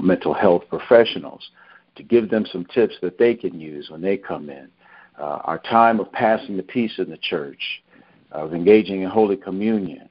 [0.00, 1.50] mental health professionals
[1.96, 4.68] to give them some tips that they can use when they come in.
[5.18, 7.82] Uh, our time of passing the peace in the church
[8.32, 10.08] of engaging in Holy Communion,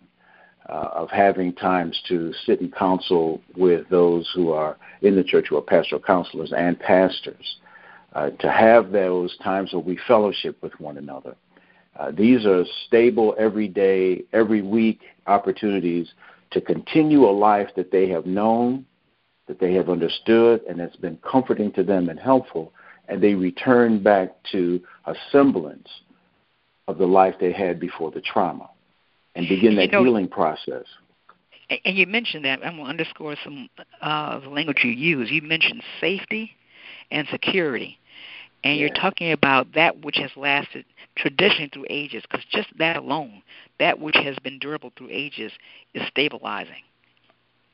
[0.70, 5.48] uh, of having times to sit in counsel with those who are in the church,
[5.50, 7.58] who are pastoral counselors and pastors,
[8.14, 11.36] uh, to have those times where we fellowship with one another.
[12.00, 16.14] Uh, these are stable, every day, every week opportunities
[16.52, 18.86] to continue a life that they have known,
[19.48, 22.72] that they have understood, and that's been comforting to them and helpful,
[23.08, 25.90] and they return back to a semblance
[26.88, 28.70] of the life they had before the trauma
[29.36, 30.86] and begin that you know, healing process.
[31.86, 32.66] And you mentioned that.
[32.66, 33.70] I'm going to underscore some
[34.02, 35.30] of the language you use.
[35.30, 36.52] You mentioned safety
[37.12, 38.00] and security.
[38.64, 38.82] And yeah.
[38.82, 43.42] you're talking about that which has lasted traditionally through ages, because just that alone,
[43.80, 45.52] that which has been durable through ages,
[45.94, 46.84] is stabilizing.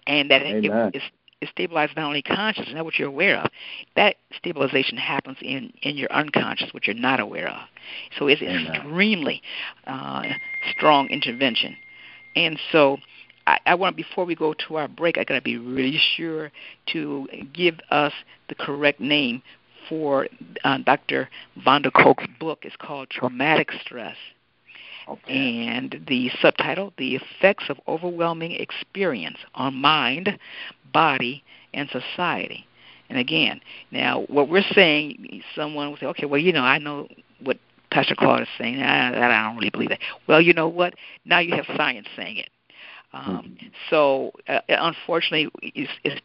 [0.08, 1.02] And that it, it,
[1.46, 3.50] it stabilizes not only consciousness, not what you're aware of.
[3.96, 7.68] That stabilization happens in, in your unconscious, which you're not aware of.
[8.18, 8.68] So it's Amen.
[8.74, 9.42] extremely
[9.88, 10.24] uh,
[10.76, 11.76] strong intervention.
[12.36, 12.98] And so
[13.48, 16.52] I, I want before we go to our break, I got to be really sure
[16.94, 18.14] to give us
[18.50, 19.42] the correct name
[19.88, 20.28] for
[20.64, 21.30] uh, Dr.
[21.64, 22.60] Van der Kolk's book.
[22.64, 24.16] It's called Traumatic Stress.
[25.08, 25.68] Okay.
[25.68, 30.40] And the subtitle, The Effects of Overwhelming Experience on Mind,
[30.94, 32.66] Body, and Society.
[33.10, 37.08] And again, now what we're saying, someone will say, okay, well, you know, I know
[37.40, 37.60] what
[37.92, 38.82] Pastor Claude is saying.
[38.82, 40.00] I, I don't really believe that.
[40.28, 40.96] Well, you know what?
[41.24, 42.50] Now you have science saying it.
[43.14, 43.68] Um, mm-hmm.
[43.90, 46.22] So, uh, unfortunately, it's, it's,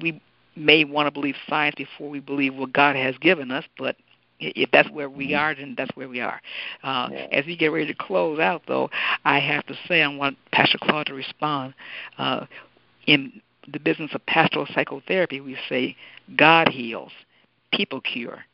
[0.00, 0.20] we
[0.56, 3.96] may want to believe science before we believe what God has given us, but
[4.40, 5.36] if that's where we mm-hmm.
[5.36, 6.40] are, then that's where we are.
[6.82, 7.26] Uh, yeah.
[7.32, 8.90] As we get ready to close out, though,
[9.24, 11.74] I have to say I want Pastor Claude to respond.
[12.18, 12.46] Uh,
[13.06, 13.40] in
[13.72, 15.96] the business of pastoral psychotherapy, we say
[16.36, 17.12] God heals,
[17.72, 18.44] people cure.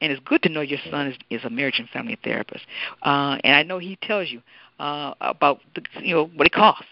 [0.00, 2.64] And it's good to know your son is, is a marriage and family therapist.
[3.02, 4.42] Uh, and I know he tells you
[4.78, 6.86] uh, about the, you know what it costs.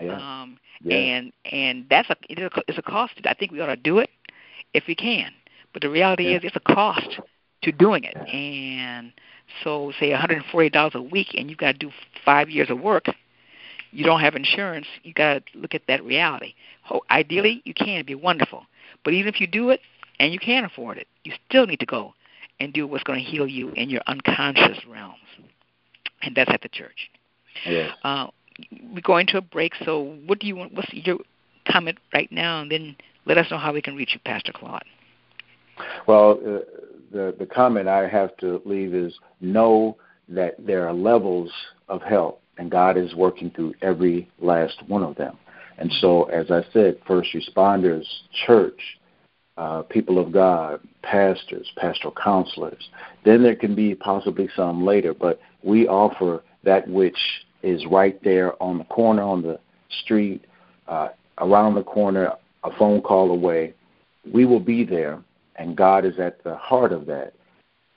[0.00, 0.16] Yeah.
[0.16, 0.96] Um, yeah.
[0.96, 3.14] And and that's a it's a cost.
[3.24, 4.10] I think we ought to do it
[4.74, 5.32] if we can.
[5.72, 6.36] But the reality yeah.
[6.36, 7.20] is it's a cost
[7.62, 8.16] to doing it.
[8.16, 9.12] And
[9.62, 11.90] so, say $140 a week, and you've got to do
[12.24, 13.06] five years of work.
[13.92, 14.86] You don't have insurance.
[15.02, 16.54] You got to look at that reality.
[17.10, 17.88] Ideally, you can.
[17.88, 18.66] It'd be wonderful.
[19.04, 19.80] But even if you do it
[20.18, 22.14] and you can't afford it, you still need to go
[22.60, 25.18] and do what's going to heal you in your unconscious realms,
[26.22, 27.10] and that's at the church.
[27.64, 27.92] Yes.
[28.02, 28.28] Uh,
[28.92, 29.72] we're going to a break.
[29.84, 30.74] So, what do you want?
[30.74, 31.18] What's your
[31.70, 34.84] comment right now, and then let us know how we can reach you, Pastor Claude.
[36.06, 36.58] Well, uh,
[37.12, 39.96] the the comment I have to leave is know
[40.28, 41.50] that there are levels
[41.88, 45.36] of help, and God is working through every last one of them.
[45.78, 48.04] And so, as I said, first responders,
[48.46, 48.80] church,
[49.56, 52.88] uh, people of God, pastors, pastoral counselors.
[53.24, 57.18] Then there can be possibly some later, but we offer that which
[57.62, 59.58] is right there on the corner, on the
[60.02, 60.44] street,
[60.88, 62.32] uh, around the corner,
[62.64, 63.74] a phone call away.
[64.32, 65.22] We will be there
[65.56, 67.34] and God is at the heart of that.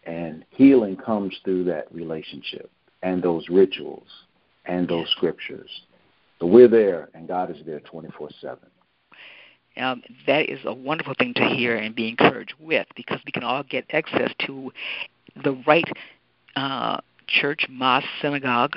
[0.03, 2.71] And healing comes through that relationship
[3.03, 4.07] and those rituals
[4.65, 5.69] and those scriptures.
[6.39, 8.57] So we're there, and God is there 24 7.
[9.77, 13.43] Um, that is a wonderful thing to hear and be encouraged with because we can
[13.43, 14.71] all get access to
[15.43, 15.87] the right
[16.55, 18.75] uh, church, mosque, synagogue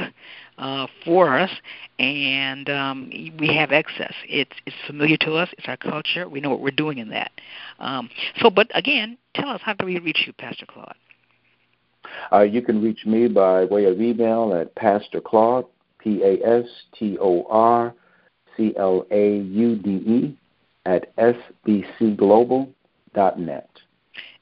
[0.59, 1.51] uh, for us,
[1.99, 4.15] and um, we have access.
[4.29, 5.49] It's it's familiar to us.
[5.59, 6.29] It's our culture.
[6.29, 7.33] We know what we're doing in that.
[7.79, 8.11] Um,
[8.41, 10.95] so, but again, tell us how can we reach you, Pastor Claude?
[12.33, 15.67] Uh, you can reach me by way of email at Pastor Claude,
[15.99, 16.67] P A S
[16.99, 17.95] T O R
[18.57, 20.37] C L A U D E,
[20.85, 23.71] at sbcglobal.net.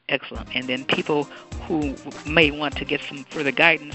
[0.08, 0.48] Excellent.
[0.54, 1.24] And then people
[1.68, 1.94] who
[2.26, 3.94] may want to get some further guidance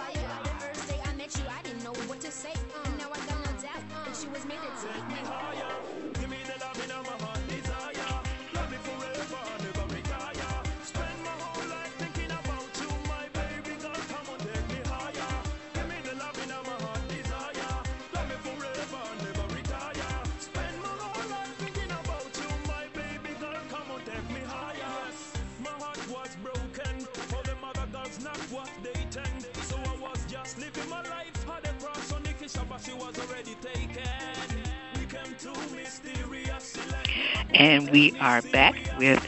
[37.53, 39.21] And we are back with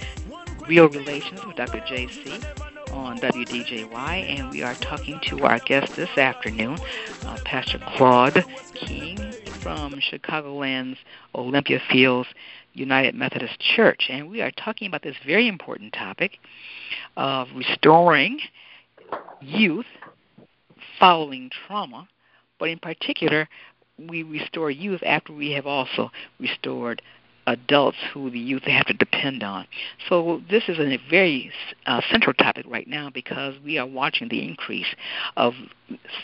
[0.68, 1.80] Real Relations with Dr.
[1.82, 2.41] JC
[2.94, 6.78] on WDJY, and we are talking to our guest this afternoon,
[7.26, 9.18] uh, Pastor Claude King
[9.62, 11.00] from Chicagoland's
[11.36, 12.30] Olympia Fields
[12.74, 14.06] United Methodist Church.
[14.10, 16.39] And we are talking about this very important topic
[17.18, 18.39] of restoring
[19.41, 19.86] youth
[20.98, 22.08] following trauma
[22.64, 23.49] but in particular,
[23.99, 26.09] we restore youth after we have also
[26.39, 27.01] restored
[27.45, 29.68] adults who the youth have to depend on.
[30.07, 31.51] So this is a very
[31.88, 34.88] uh, central topic right now because we are watching the increase
[35.36, 35.55] of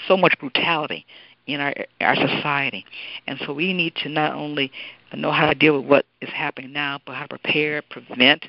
[0.07, 1.05] so much brutality
[1.45, 2.85] in our our society,
[3.27, 4.71] and so we need to not only
[5.13, 8.45] know how to deal with what is happening now, but how to prepare, prevent,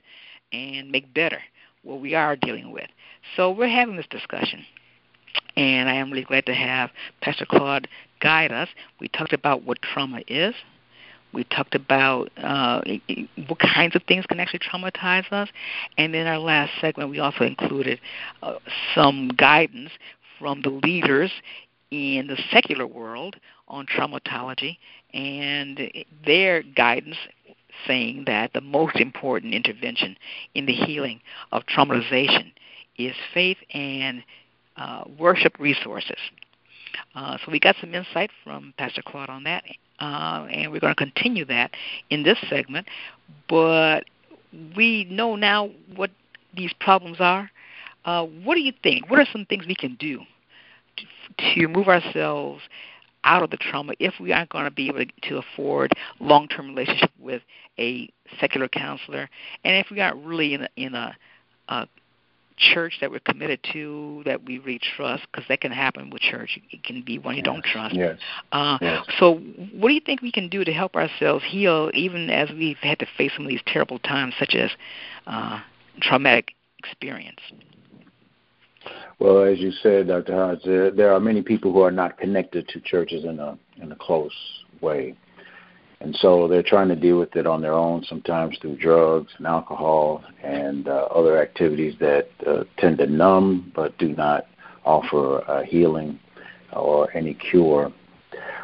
[0.52, 1.40] and make better
[1.82, 2.88] what we are dealing with.
[3.36, 4.64] So we're having this discussion.
[5.56, 7.88] And I am really glad to have Pastor Claude
[8.20, 8.68] guide us.
[9.00, 10.54] We talked about what trauma is,
[11.32, 12.82] we talked about uh,
[13.46, 15.48] what kinds of things can actually traumatize us.
[15.96, 18.00] And in our last segment, we also included
[18.42, 18.54] uh,
[18.94, 19.90] some guidance
[20.38, 21.30] from the leaders
[21.90, 23.36] in the secular world
[23.68, 24.78] on traumatology
[25.12, 25.80] and
[26.24, 27.16] their guidance
[27.86, 30.16] saying that the most important intervention
[30.54, 31.20] in the healing
[31.52, 32.52] of traumatization
[32.98, 34.22] is faith and
[34.80, 36.18] uh, worship resources.
[37.14, 39.62] Uh, so we got some insight from Pastor Claude on that,
[40.00, 41.70] uh, and we're going to continue that
[42.08, 42.86] in this segment.
[43.48, 44.04] But
[44.76, 46.10] we know now what
[46.56, 47.50] these problems are.
[48.04, 49.10] Uh, what do you think?
[49.10, 50.20] What are some things we can do
[50.96, 52.62] to, to move ourselves
[53.24, 57.10] out of the trauma if we aren't going to be able to afford long-term relationship
[57.18, 57.42] with
[57.78, 58.08] a
[58.40, 59.28] secular counselor,
[59.64, 61.16] and if we aren't really in a, in a,
[61.68, 61.86] a
[62.60, 66.58] church that we're committed to, that we really trust, because that can happen with church.
[66.70, 67.94] It can be one you don't trust.
[67.94, 68.18] Yes.
[68.52, 69.04] Uh, yes.
[69.18, 69.36] So,
[69.72, 72.98] what do you think we can do to help ourselves heal, even as we've had
[73.00, 74.70] to face some of these terrible times, such as
[75.26, 75.60] uh,
[76.00, 77.40] traumatic experience?
[79.18, 80.34] Well, as you said, Dr.
[80.34, 83.92] Hodge, there, there are many people who are not connected to churches in a in
[83.92, 84.32] a close
[84.80, 85.14] way.
[86.00, 89.46] And so they're trying to deal with it on their own, sometimes through drugs and
[89.46, 94.46] alcohol and uh, other activities that uh, tend to numb but do not
[94.84, 96.18] offer uh, healing
[96.72, 97.92] or any cure.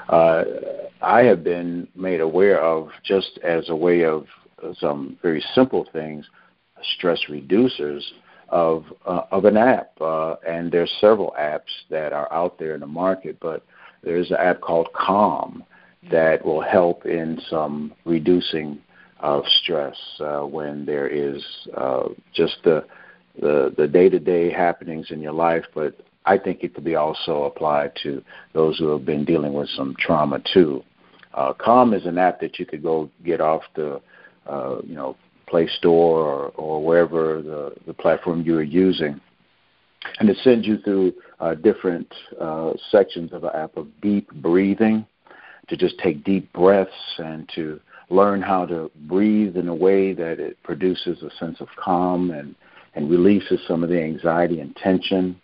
[0.09, 0.45] Uh,
[1.03, 4.26] I have been made aware of, just as a way of
[4.78, 6.24] some very simple things,
[6.97, 8.03] stress reducers
[8.49, 12.80] of uh, of an app, uh, and there's several apps that are out there in
[12.80, 13.64] the market, but
[14.03, 15.64] there's an app called Calm
[16.11, 18.79] that will help in some reducing
[19.21, 21.43] of stress uh, when there is
[21.77, 22.85] uh, just the
[23.41, 25.95] the the day-to-day happenings in your life, but
[26.25, 29.95] I think it could be also applied to those who have been dealing with some
[29.99, 30.83] trauma too.
[31.35, 34.01] Uh, Calm is an app that you could go get off the
[34.47, 39.21] uh, you know Play Store or, or wherever the, the platform you are using,
[40.19, 45.07] and it sends you through uh, different uh, sections of the app of deep breathing
[45.69, 50.39] to just take deep breaths and to learn how to breathe in a way that
[50.39, 52.55] it produces a sense of calm and,
[52.95, 55.41] and releases some of the anxiety and tension.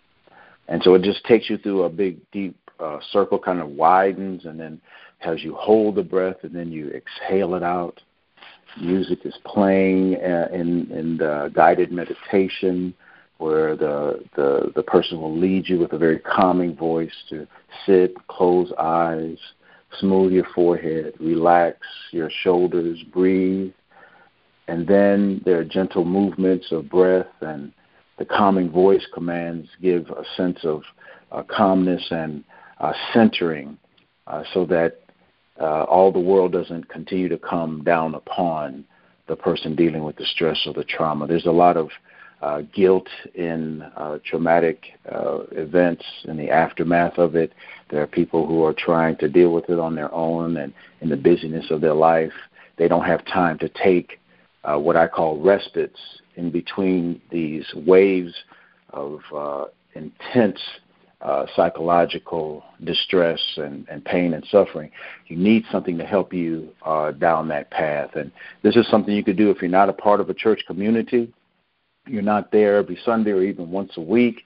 [0.68, 4.44] And so it just takes you through a big, deep uh, circle, kind of widens,
[4.44, 4.80] and then
[5.18, 8.00] has you hold the breath and then you exhale it out.
[8.80, 12.94] Music is playing uh, in, in the guided meditation
[13.38, 17.46] where the, the, the person will lead you with a very calming voice to
[17.84, 19.36] sit, close eyes,
[19.98, 21.78] Smooth your forehead, relax
[22.10, 23.72] your shoulders, breathe.
[24.68, 27.72] And then there are gentle movements of breath, and
[28.18, 30.82] the calming voice commands give a sense of
[31.30, 32.44] uh, calmness and
[32.80, 33.76] uh, centering
[34.26, 35.00] uh, so that
[35.60, 38.84] uh, all the world doesn't continue to come down upon
[39.28, 41.26] the person dealing with the stress or the trauma.
[41.26, 41.90] There's a lot of
[42.42, 47.52] uh, guilt in uh, traumatic uh, events in the aftermath of it.
[47.88, 51.08] There are people who are trying to deal with it on their own and in
[51.08, 52.32] the busyness of their life.
[52.78, 54.18] They don't have time to take
[54.64, 55.98] uh, what I call respites
[56.36, 58.34] in between these waves
[58.90, 59.64] of uh,
[59.94, 60.58] intense
[61.20, 64.90] uh, psychological distress and, and pain and suffering.
[65.28, 68.16] You need something to help you uh, down that path.
[68.16, 68.32] And
[68.62, 71.32] this is something you could do if you're not a part of a church community
[72.06, 74.44] you're not there every Sunday or even once a week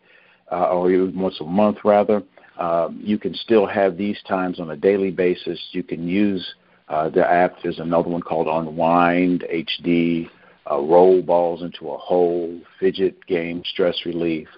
[0.53, 2.23] uh, or even once a month, rather,
[2.59, 5.59] um, you can still have these times on a daily basis.
[5.73, 6.55] You can use
[6.89, 7.57] uh, the app.
[7.63, 10.29] There's another one called Unwind HD,
[10.71, 14.49] uh, roll balls into a hole, fidget game, stress relief,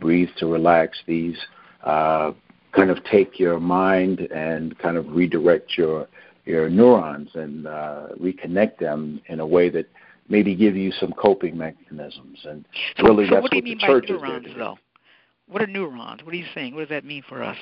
[0.00, 0.98] breathe to relax.
[1.06, 1.36] These
[1.84, 2.32] uh,
[2.72, 6.08] kind of take your mind and kind of redirect your
[6.44, 9.86] your neurons and uh, reconnect them in a way that
[10.32, 12.40] maybe give you some coping mechanisms.
[12.44, 12.64] And
[12.96, 14.78] so, really, so that's what do you what mean the church by neurons, though?
[15.46, 16.24] What are neurons?
[16.24, 16.74] What are you saying?
[16.74, 17.56] What does that mean for us?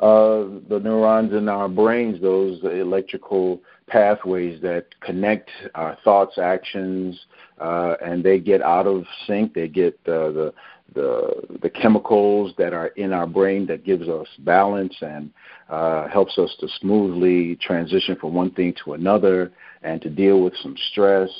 [0.00, 7.26] Uh, the neurons in our brains, those electrical pathways that connect our thoughts, actions,
[7.60, 9.52] uh, and they get out of sync.
[9.54, 10.54] They get uh, the
[10.94, 15.30] the the chemicals that are in our brain that gives us balance and
[15.68, 20.54] uh, helps us to smoothly transition from one thing to another and to deal with
[20.62, 21.30] some stress.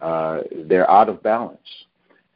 [0.00, 1.58] Uh, they're out of balance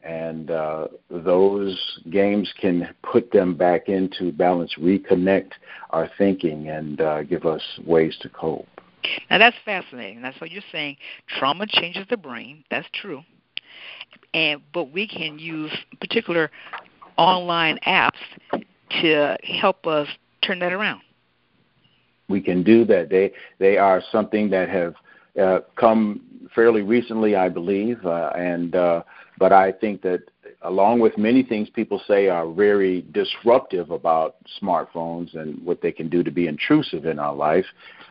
[0.07, 5.51] and uh, those games can put them back into balance, reconnect
[5.91, 8.69] our thinking, and uh, give us ways to cope.
[9.31, 10.23] Now that's fascinating.
[10.23, 10.97] That's what you're saying.
[11.27, 12.64] Trauma changes the brain.
[12.71, 13.23] That's true.
[14.37, 16.51] And but we can use particular
[17.16, 18.11] online apps
[19.01, 20.07] to help us
[20.43, 21.01] turn that around.
[22.28, 23.09] We can do that.
[23.09, 24.95] They they are something that have
[25.41, 26.20] uh, come
[26.55, 29.03] fairly recently, I believe, uh, and uh,
[29.39, 30.20] but I think that
[30.62, 36.11] along with many things people say are very disruptive about smartphones and what they can
[36.11, 37.66] do to be intrusive in our life,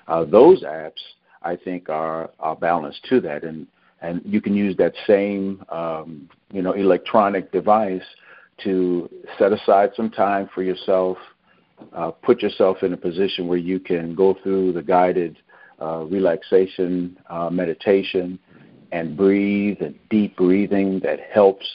[0.07, 1.01] uh, those apps
[1.43, 3.67] I think are are balanced to that, and
[4.01, 8.03] and you can use that same um, you know electronic device
[8.63, 11.17] to set aside some time for yourself,
[11.93, 15.37] uh, put yourself in a position where you can go through the guided
[15.81, 18.39] uh, relaxation uh, meditation
[18.91, 21.65] and breathe and deep breathing that helps.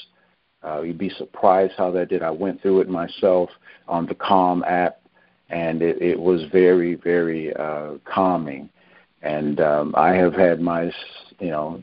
[0.63, 2.23] Uh, you'd be surprised how that did.
[2.23, 3.51] I went through it myself
[3.89, 5.01] on the Calm app,
[5.51, 8.71] and it, it was very, very uh, calming.
[9.23, 10.85] And um, I have had my,
[11.41, 11.83] you know,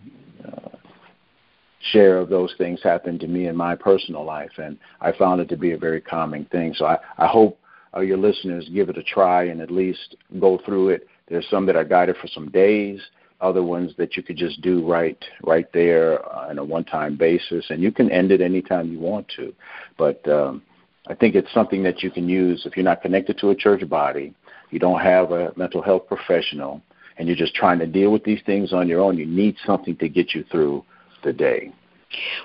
[1.91, 5.49] share of those things happened to me in my personal life, and I found it
[5.49, 6.73] to be a very calming thing.
[6.75, 7.59] So I, I hope
[7.95, 11.07] uh, your listeners give it a try and at least go through it.
[11.27, 13.01] There's some that are guided for some days
[13.41, 17.81] other ones that you could just do right right there on a one-time basis, and
[17.81, 19.53] you can end it anytime you want to.
[19.97, 20.63] But um,
[21.07, 23.87] I think it's something that you can use if you're not connected to a church
[23.87, 24.33] body,
[24.71, 26.81] you don't have a mental health professional,
[27.17, 29.17] and you're just trying to deal with these things on your own.
[29.17, 30.83] You need something to get you through
[31.23, 31.71] the day.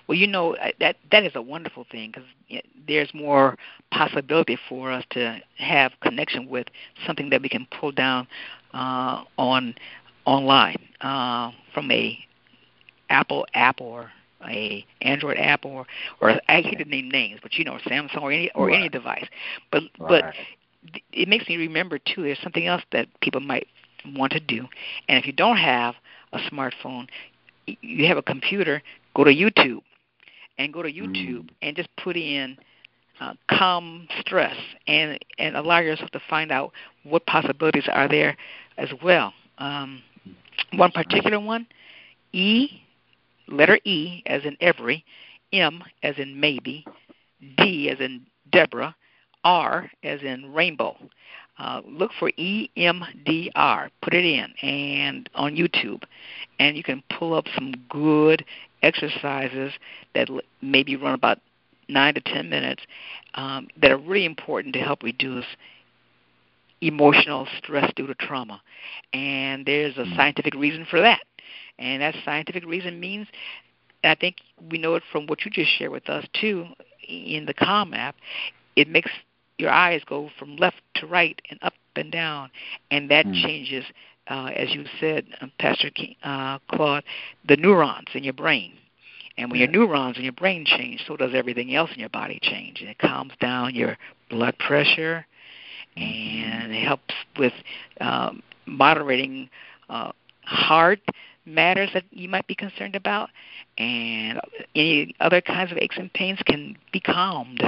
[0.07, 2.29] Well, you know that that is a wonderful thing because
[2.87, 3.57] there's more
[3.91, 6.67] possibility for us to have connection with
[7.07, 8.27] something that we can pull down
[8.75, 9.75] uh, on
[10.25, 12.19] online uh, from a
[13.11, 14.11] Apple app or
[14.49, 15.87] a Android app or
[16.21, 18.77] or I hate to name names, but you know Samsung or any or right.
[18.77, 19.27] any device.
[19.71, 20.35] But right.
[20.93, 22.23] but it makes me remember too.
[22.23, 23.69] There's something else that people might
[24.15, 24.67] want to do,
[25.09, 25.95] and if you don't have
[26.33, 27.09] a smartphone,
[27.67, 28.83] you have a computer.
[29.15, 29.83] Go to YouTube,
[30.59, 31.51] and go to YouTube mm.
[31.63, 32.57] and just put in
[33.21, 34.57] uh, calm stress,
[34.87, 36.73] and and allow yourself to find out
[37.05, 38.37] what possibilities are there
[38.79, 39.33] as well.
[39.59, 40.03] Um,
[40.75, 41.67] one particular one,
[42.33, 42.83] E,
[43.49, 45.05] letter E as in every,
[45.53, 46.85] M as in maybe,
[47.59, 48.95] D as in Deborah,
[49.45, 50.97] R as in rainbow.
[51.59, 53.91] Uh, look for EMDR.
[54.01, 56.03] Put it in and on YouTube,
[56.59, 58.45] and you can pull up some good
[58.83, 59.73] exercises
[60.15, 60.29] that
[60.61, 61.39] maybe run about
[61.89, 62.83] nine to ten minutes
[63.35, 65.45] um, that are really important to help reduce
[66.81, 68.61] emotional stress due to trauma.
[69.13, 71.21] And there's a scientific reason for that.
[71.79, 73.29] And that scientific reason means,
[74.05, 74.37] I think
[74.71, 76.67] we know it from what you just shared with us too,
[77.09, 78.17] in the Calm app,
[78.77, 79.11] it makes
[79.59, 82.51] your eyes go from left to right and up and down,
[82.91, 83.43] and that mm.
[83.43, 83.85] changes,
[84.29, 87.05] uh, as you said, uh, Pastor King, uh, Claude,
[87.47, 88.73] the neurons in your brain.
[89.37, 92.39] And when your neurons in your brain change, so does everything else in your body
[92.43, 92.81] change.
[92.81, 93.97] And it calms down your
[94.29, 95.27] blood pressure,
[95.97, 97.55] and it helps with
[98.01, 99.49] um, moderating
[99.89, 100.13] uh,
[100.45, 101.01] heart
[101.45, 103.31] matters that you might be concerned about,
[103.79, 104.41] and
[104.77, 107.63] any other kinds of aches and pains can be calmed.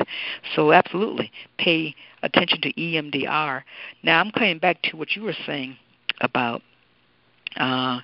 [0.54, 3.62] So, absolutely, pay attention to EMDR.
[4.02, 5.76] Now, I'm coming back to what you were saying
[6.20, 6.62] about
[7.56, 8.00] uh,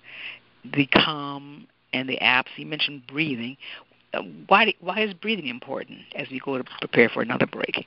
[0.65, 2.47] the calm and the apps.
[2.57, 3.57] You mentioned breathing.
[4.13, 7.87] Uh, why why is breathing important as we go to prepare for another break?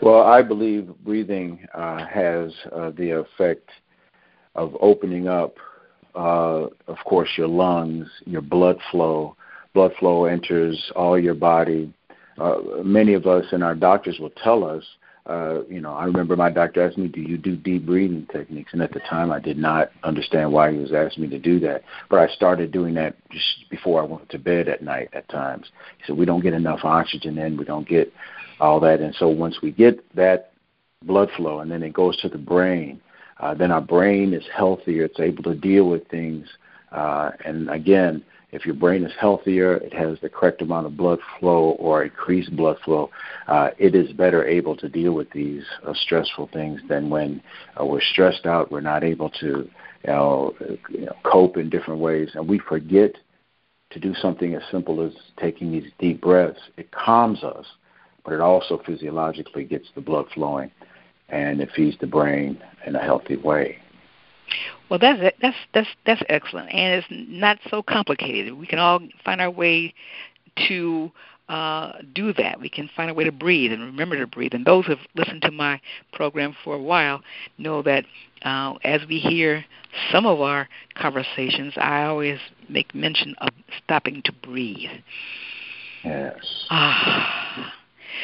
[0.00, 3.70] Well, I believe breathing uh, has uh, the effect
[4.54, 5.54] of opening up,
[6.14, 9.36] uh, of course, your lungs, your blood flow.
[9.74, 11.92] Blood flow enters all your body.
[12.38, 14.84] Uh, many of us and our doctors will tell us,
[15.28, 18.72] uh, you know, I remember my doctor asked me, "Do you do deep breathing techniques?"
[18.72, 21.60] And at the time, I did not understand why he was asking me to do
[21.60, 21.82] that.
[22.08, 25.10] But I started doing that just before I went to bed at night.
[25.12, 27.58] At times, he said, "We don't get enough oxygen in.
[27.58, 28.12] We don't get
[28.60, 29.00] all that.
[29.00, 30.52] And so once we get that
[31.04, 33.00] blood flow and then it goes to the brain,
[33.40, 35.04] uh, then our brain is healthier.
[35.04, 36.48] It's able to deal with things.
[36.90, 41.18] Uh, and again, if your brain is healthier, it has the correct amount of blood
[41.38, 43.10] flow or increased blood flow,
[43.46, 47.42] uh, it is better able to deal with these uh, stressful things than when
[47.78, 49.68] uh, we're stressed out, we're not able to
[50.04, 50.54] you know,
[50.90, 53.12] you know, cope in different ways, and we forget
[53.90, 56.60] to do something as simple as taking these deep breaths.
[56.76, 57.66] It calms us,
[58.24, 60.70] but it also physiologically gets the blood flowing,
[61.28, 63.78] and it feeds the brain in a healthy way.
[64.88, 68.54] Well, that's that's that's that's excellent, and it's not so complicated.
[68.54, 69.94] We can all find our way
[70.68, 71.12] to
[71.48, 72.60] uh, do that.
[72.60, 74.54] We can find a way to breathe and remember to breathe.
[74.54, 75.80] And those who have listened to my
[76.12, 77.22] program for a while
[77.56, 78.04] know that
[78.42, 79.64] uh, as we hear
[80.12, 82.38] some of our conversations, I always
[82.68, 83.50] make mention of
[83.82, 84.90] stopping to breathe.
[86.04, 86.66] Yes.
[86.70, 87.72] Ah.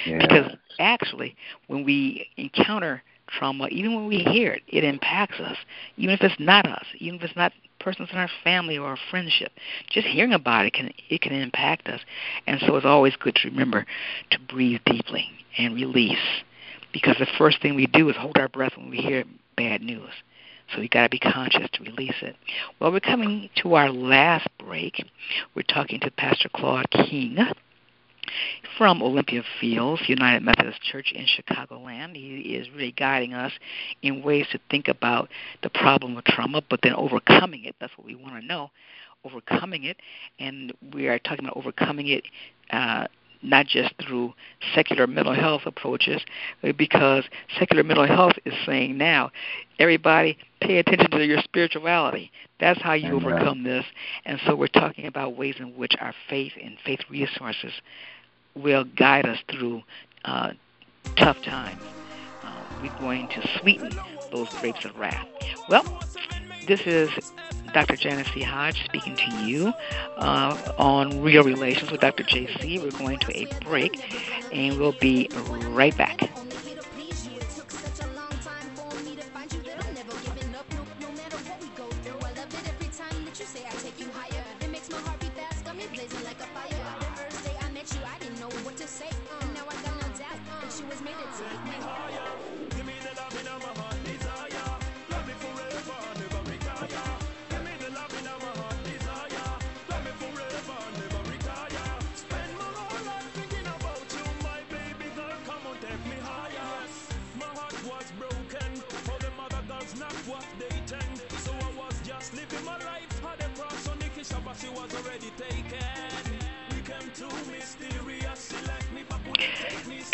[0.06, 0.22] Yes.
[0.22, 5.56] Because actually, when we encounter trauma, even when we hear it, it impacts us.
[5.96, 8.98] Even if it's not us, even if it's not persons in our family or our
[9.10, 9.52] friendship,
[9.90, 12.00] just hearing about it can it can impact us.
[12.46, 13.86] And so it's always good to remember
[14.30, 16.42] to breathe deeply and release,
[16.92, 19.24] because the first thing we do is hold our breath when we hear
[19.56, 20.10] bad news.
[20.72, 22.36] So we got to be conscious to release it.
[22.80, 25.04] Well, we're coming to our last break.
[25.54, 27.36] We're talking to Pastor Claude King
[28.76, 32.16] from Olympia Fields, United Methodist Church in Chicagoland.
[32.16, 33.52] He is really guiding us
[34.02, 35.28] in ways to think about
[35.62, 37.74] the problem of trauma, but then overcoming it.
[37.80, 38.70] That's what we want to know.
[39.24, 39.96] Overcoming it,
[40.38, 42.24] and we are talking about overcoming it
[42.70, 43.06] uh,
[43.44, 44.32] not just through
[44.74, 46.22] secular mental health approaches,
[46.76, 47.24] because
[47.58, 49.30] secular mental health is saying now,
[49.78, 52.32] everybody pay attention to your spirituality.
[52.58, 53.32] That's how you Amen.
[53.32, 53.84] overcome this.
[54.24, 57.72] And so we're talking about ways in which our faith and faith resources
[58.54, 59.82] will guide us through
[60.24, 60.52] uh,
[61.16, 61.80] tough times.
[62.42, 62.52] Uh,
[62.82, 63.90] we're going to sweeten
[64.30, 65.26] those grapes of wrath.
[65.68, 65.84] Well,
[66.66, 67.10] this is
[67.72, 67.96] Dr.
[67.96, 68.40] Janice C.
[68.40, 69.72] Hodge speaking to you
[70.16, 72.22] uh, on Real Relations with Dr.
[72.22, 72.80] JC.
[72.80, 74.00] We're going to a break,
[74.52, 75.28] and we'll be
[75.68, 76.30] right back.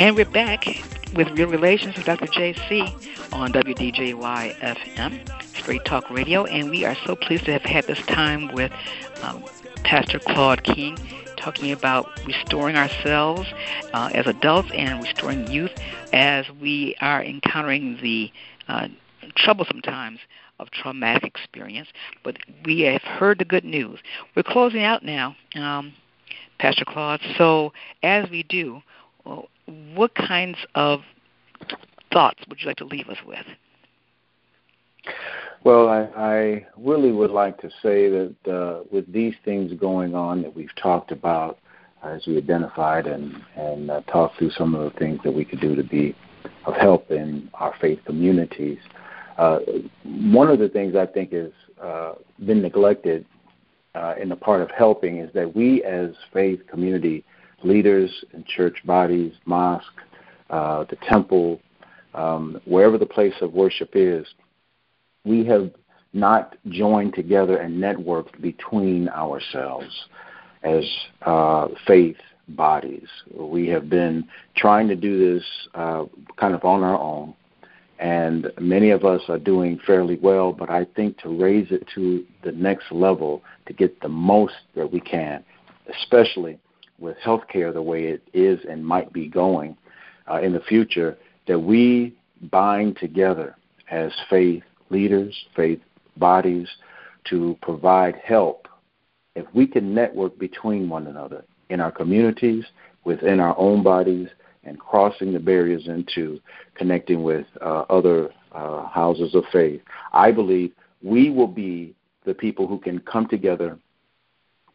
[0.00, 0.64] And we're back
[1.14, 2.24] with Real Relations with Dr.
[2.24, 2.90] JC
[3.34, 8.00] on WDJY FM, Straight Talk Radio, and we are so pleased to have had this
[8.06, 8.72] time with
[9.22, 9.44] um,
[9.84, 10.96] Pastor Claude King
[11.36, 13.46] talking about restoring ourselves
[13.92, 15.72] uh, as adults and restoring youth
[16.14, 18.32] as we are encountering the
[18.68, 18.88] uh,
[19.36, 20.20] troublesome times
[20.58, 21.88] of traumatic experience.
[22.24, 23.98] But we have heard the good news.
[24.34, 25.92] We're closing out now, um,
[26.58, 27.20] Pastor Claude.
[27.36, 28.82] So as we do,
[29.94, 31.00] what kinds of
[32.12, 33.46] thoughts would you like to leave us with?
[35.62, 40.42] Well, I, I really would like to say that uh, with these things going on
[40.42, 41.58] that we've talked about,
[42.02, 45.60] as we identified and and uh, talked through some of the things that we could
[45.60, 46.16] do to be
[46.64, 48.78] of help in our faith communities.
[49.36, 49.58] Uh,
[50.04, 51.50] one of the things I think has
[51.82, 52.14] uh,
[52.44, 53.24] been neglected
[53.94, 57.24] uh, in the part of helping is that we as faith community
[57.62, 59.86] leaders in church bodies, mosque,
[60.50, 61.60] uh, the temple,
[62.14, 64.26] um, wherever the place of worship is,
[65.24, 65.70] we have
[66.12, 70.06] not joined together and networked between ourselves
[70.62, 70.84] as
[71.22, 72.16] uh, faith
[72.48, 73.06] bodies.
[73.32, 75.44] We have been trying to do this
[75.74, 76.04] uh,
[76.36, 77.34] kind of on our own,
[78.00, 82.24] and many of us are doing fairly well, but I think to raise it to
[82.42, 85.44] the next level, to get the most that we can,
[86.00, 86.58] especially
[87.00, 89.76] with healthcare the way it is and might be going
[90.30, 92.14] uh, in the future, that we
[92.50, 93.56] bind together
[93.90, 95.80] as faith leaders, faith
[96.16, 96.68] bodies,
[97.24, 98.68] to provide help.
[99.34, 102.64] If we can network between one another in our communities,
[103.04, 104.28] within our own bodies,
[104.64, 106.38] and crossing the barriers into
[106.74, 109.80] connecting with uh, other uh, houses of faith,
[110.12, 110.72] I believe
[111.02, 111.94] we will be
[112.24, 113.78] the people who can come together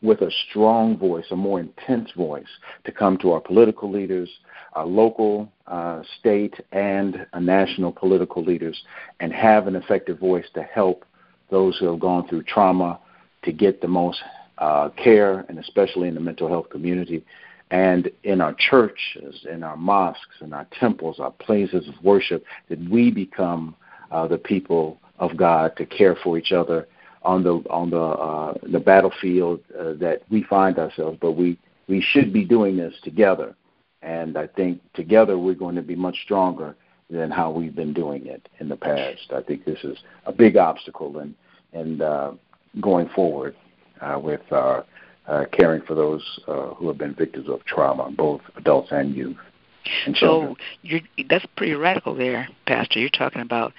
[0.05, 2.47] with a strong voice, a more intense voice,
[2.85, 4.29] to come to our political leaders,
[4.73, 8.81] our local, uh, state, and national political leaders,
[9.19, 11.05] and have an effective voice to help
[11.49, 12.99] those who have gone through trauma
[13.43, 14.19] to get the most
[14.57, 17.23] uh, care, and especially in the mental health community.
[17.71, 22.79] And in our churches, in our mosques, in our temples, our places of worship, that
[22.89, 23.75] we become
[24.11, 26.87] uh, the people of God to care for each other
[27.25, 31.17] on the on the uh, the battlefield uh, that we find ourselves.
[31.19, 31.57] But we
[31.87, 33.55] we should be doing this together,
[34.01, 36.75] and I think together we're going to be much stronger
[37.09, 39.31] than how we've been doing it in the past.
[39.35, 41.33] I think this is a big obstacle and
[41.73, 42.31] and uh,
[42.79, 43.55] going forward
[44.01, 44.83] uh, with uh,
[45.27, 49.37] uh, caring for those uh, who have been victims of trauma, both adults and youth.
[50.05, 50.55] And so
[51.29, 52.99] that's pretty radical there, Pastor.
[52.99, 53.73] You're talking about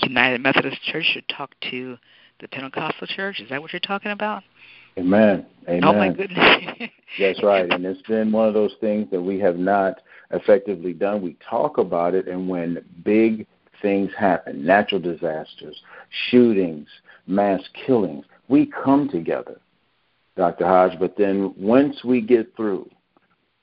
[0.00, 1.96] United Methodist Church should talk to
[2.40, 3.40] the Pentecostal Church.
[3.40, 4.42] Is that what you're talking about?
[4.98, 5.46] Amen.
[5.68, 5.84] Amen.
[5.84, 6.90] Oh my goodness.
[7.18, 7.70] That's right.
[7.72, 11.22] And it's been one of those things that we have not effectively done.
[11.22, 13.46] We talk about it, and when big
[13.82, 15.80] things happen, natural disasters,
[16.30, 16.88] shootings,
[17.26, 19.60] mass killings, we come together,
[20.36, 20.66] Dr.
[20.66, 20.98] Hodge.
[20.98, 22.88] But then once we get through,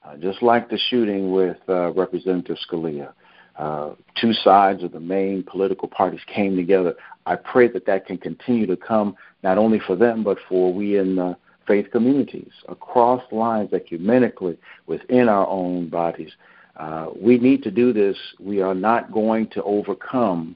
[0.03, 3.11] uh, just like the shooting with uh, Representative Scalise,
[3.58, 6.95] uh, two sides of the main political parties came together.
[7.26, 10.97] I pray that that can continue to come not only for them, but for we
[10.97, 11.36] in the
[11.68, 16.32] faith communities across lines ecumenically within our own bodies.
[16.78, 18.18] Uh, we need to do this.
[18.39, 20.56] We are not going to overcome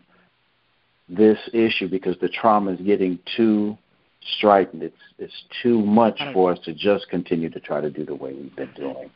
[1.08, 3.78] this issue because the trauma is getting too
[4.38, 4.82] strident.
[4.82, 8.34] It's it's too much for us to just continue to try to do the way
[8.34, 9.12] we've been doing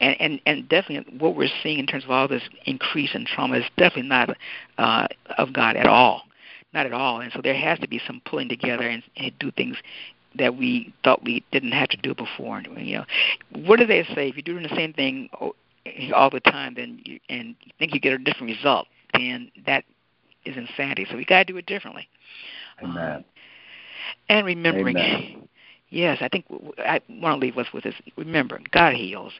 [0.00, 3.58] and, and and definitely what we're seeing in terms of all this increase in trauma
[3.58, 4.36] is definitely not
[4.78, 6.22] uh, of God at all,
[6.72, 7.20] not at all.
[7.20, 9.76] And so there has to be some pulling together and, and do things
[10.36, 12.58] that we thought we didn't have to do before.
[12.58, 13.04] And You know,
[13.64, 14.28] what do they say?
[14.28, 15.28] If you're doing the same thing
[16.14, 19.84] all the time, then you, and you think you get a different result, then that
[20.44, 21.06] is insanity.
[21.10, 22.08] So we got to do it differently.
[22.82, 23.16] Amen.
[23.16, 23.24] Um,
[24.28, 25.48] and remembering Amen.
[25.90, 26.44] Yes, I think
[26.78, 27.94] I want to leave us with this.
[28.16, 29.32] Remember, God heals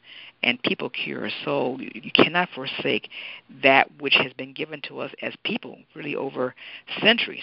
[0.43, 1.29] and people cure.
[1.45, 3.11] So you cannot forsake
[3.63, 6.55] that which has been given to us as people, really over
[7.03, 7.43] centuries,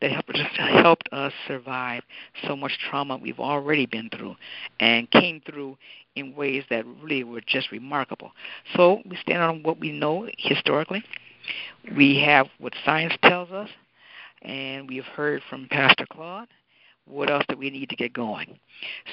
[0.00, 2.02] that helped us, helped us survive
[2.46, 4.36] so much trauma we've already been through
[4.80, 5.76] and came through
[6.14, 8.32] in ways that really were just remarkable.
[8.74, 11.04] So we stand on what we know historically.
[11.94, 13.68] We have what science tells us,
[14.42, 16.48] and we've heard from Pastor Claude
[17.06, 18.58] what else do we need to get going?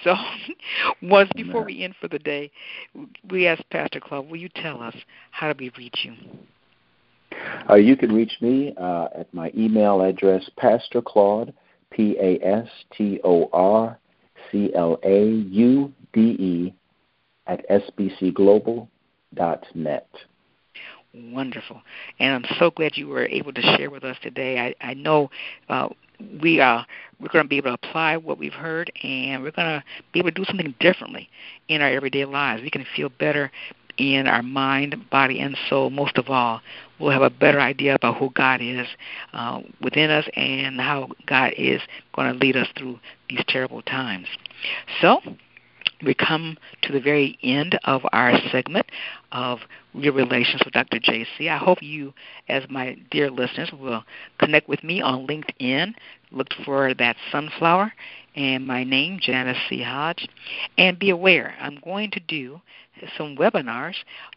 [0.03, 0.15] So,
[1.01, 2.51] once before we end for the day,
[3.29, 4.95] we asked Pastor Claude, will you tell us
[5.31, 6.13] how do we reach you?
[7.69, 11.53] Uh, you can reach me uh, at my email address, Pastor Claude,
[11.91, 13.97] P A S T O R
[14.51, 16.73] C L A U D E,
[17.47, 20.09] at sbcglobal.net.
[21.13, 21.81] Wonderful.
[22.19, 24.59] And I'm so glad you were able to share with us today.
[24.59, 25.29] I, I know
[25.69, 25.89] uh,
[26.41, 26.86] we are
[27.19, 30.19] we're going to be able to apply what we've heard, and we're going to be
[30.19, 31.30] able to do something differently
[31.69, 32.61] in our everyday lives.
[32.61, 33.49] We can feel better
[33.97, 35.89] in our mind, body, and soul.
[35.89, 36.61] Most of all,
[36.99, 38.88] we'll have a better idea about who God is
[39.34, 41.82] uh, within us and how God is
[42.15, 42.99] going to lead us through
[43.30, 44.28] these terrible times.
[45.01, 45.21] So,
[46.03, 48.88] we come to the very end of our segment
[49.32, 49.59] of
[49.93, 50.99] Real Relations with Dr.
[50.99, 51.49] JC.
[51.49, 52.13] I hope you,
[52.49, 54.03] as my dear listeners, will
[54.39, 55.93] connect with me on LinkedIn.
[56.31, 57.93] Look for that sunflower
[58.35, 59.81] and my name, Janice C.
[59.81, 60.27] Hodge.
[60.77, 62.61] And be aware, I'm going to do
[63.17, 63.95] some webinars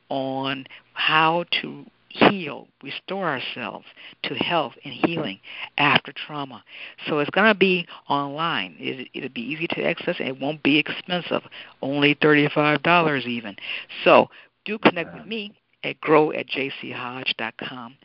[0.09, 3.85] on how to heal, restore ourselves
[4.23, 5.39] to health and healing
[5.77, 6.65] after trauma.
[7.07, 8.77] So it's going to be online.
[8.79, 11.43] It, it'll be easy to access it won't be expensive,
[11.83, 13.57] only $35 even.
[14.05, 14.29] So
[14.67, 17.97] do connect with me at grow at jchodge.com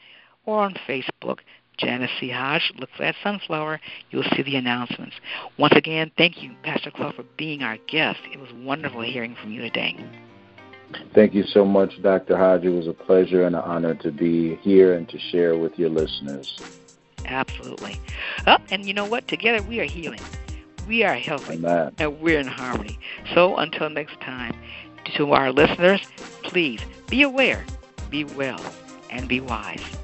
[0.46, 1.40] or on Facebook,
[1.78, 2.30] Janice C.
[2.30, 2.72] Hodge.
[2.78, 3.82] Look for that sunflower.
[4.12, 5.16] You'll see the announcements.
[5.58, 8.20] Once again, thank you, Pastor Claude, for being our guest.
[8.32, 9.98] It was wonderful hearing from you today.
[11.16, 12.38] Thank you so much, Dr.
[12.38, 12.64] Hodge.
[12.64, 15.90] It was a pleasure and an honor to be here and to share with your
[15.90, 16.60] listeners.
[17.26, 18.00] Absolutely.
[18.46, 19.28] Oh, and you know what?
[19.28, 20.20] Together we are healing.
[20.88, 21.54] We are healthy.
[21.54, 21.94] Amen.
[22.00, 23.00] And we're in harmony.
[23.34, 24.54] So until next time,
[25.06, 26.02] to our listeners,
[26.44, 27.66] please be aware,
[28.10, 28.62] be well,
[29.10, 30.01] and be wise.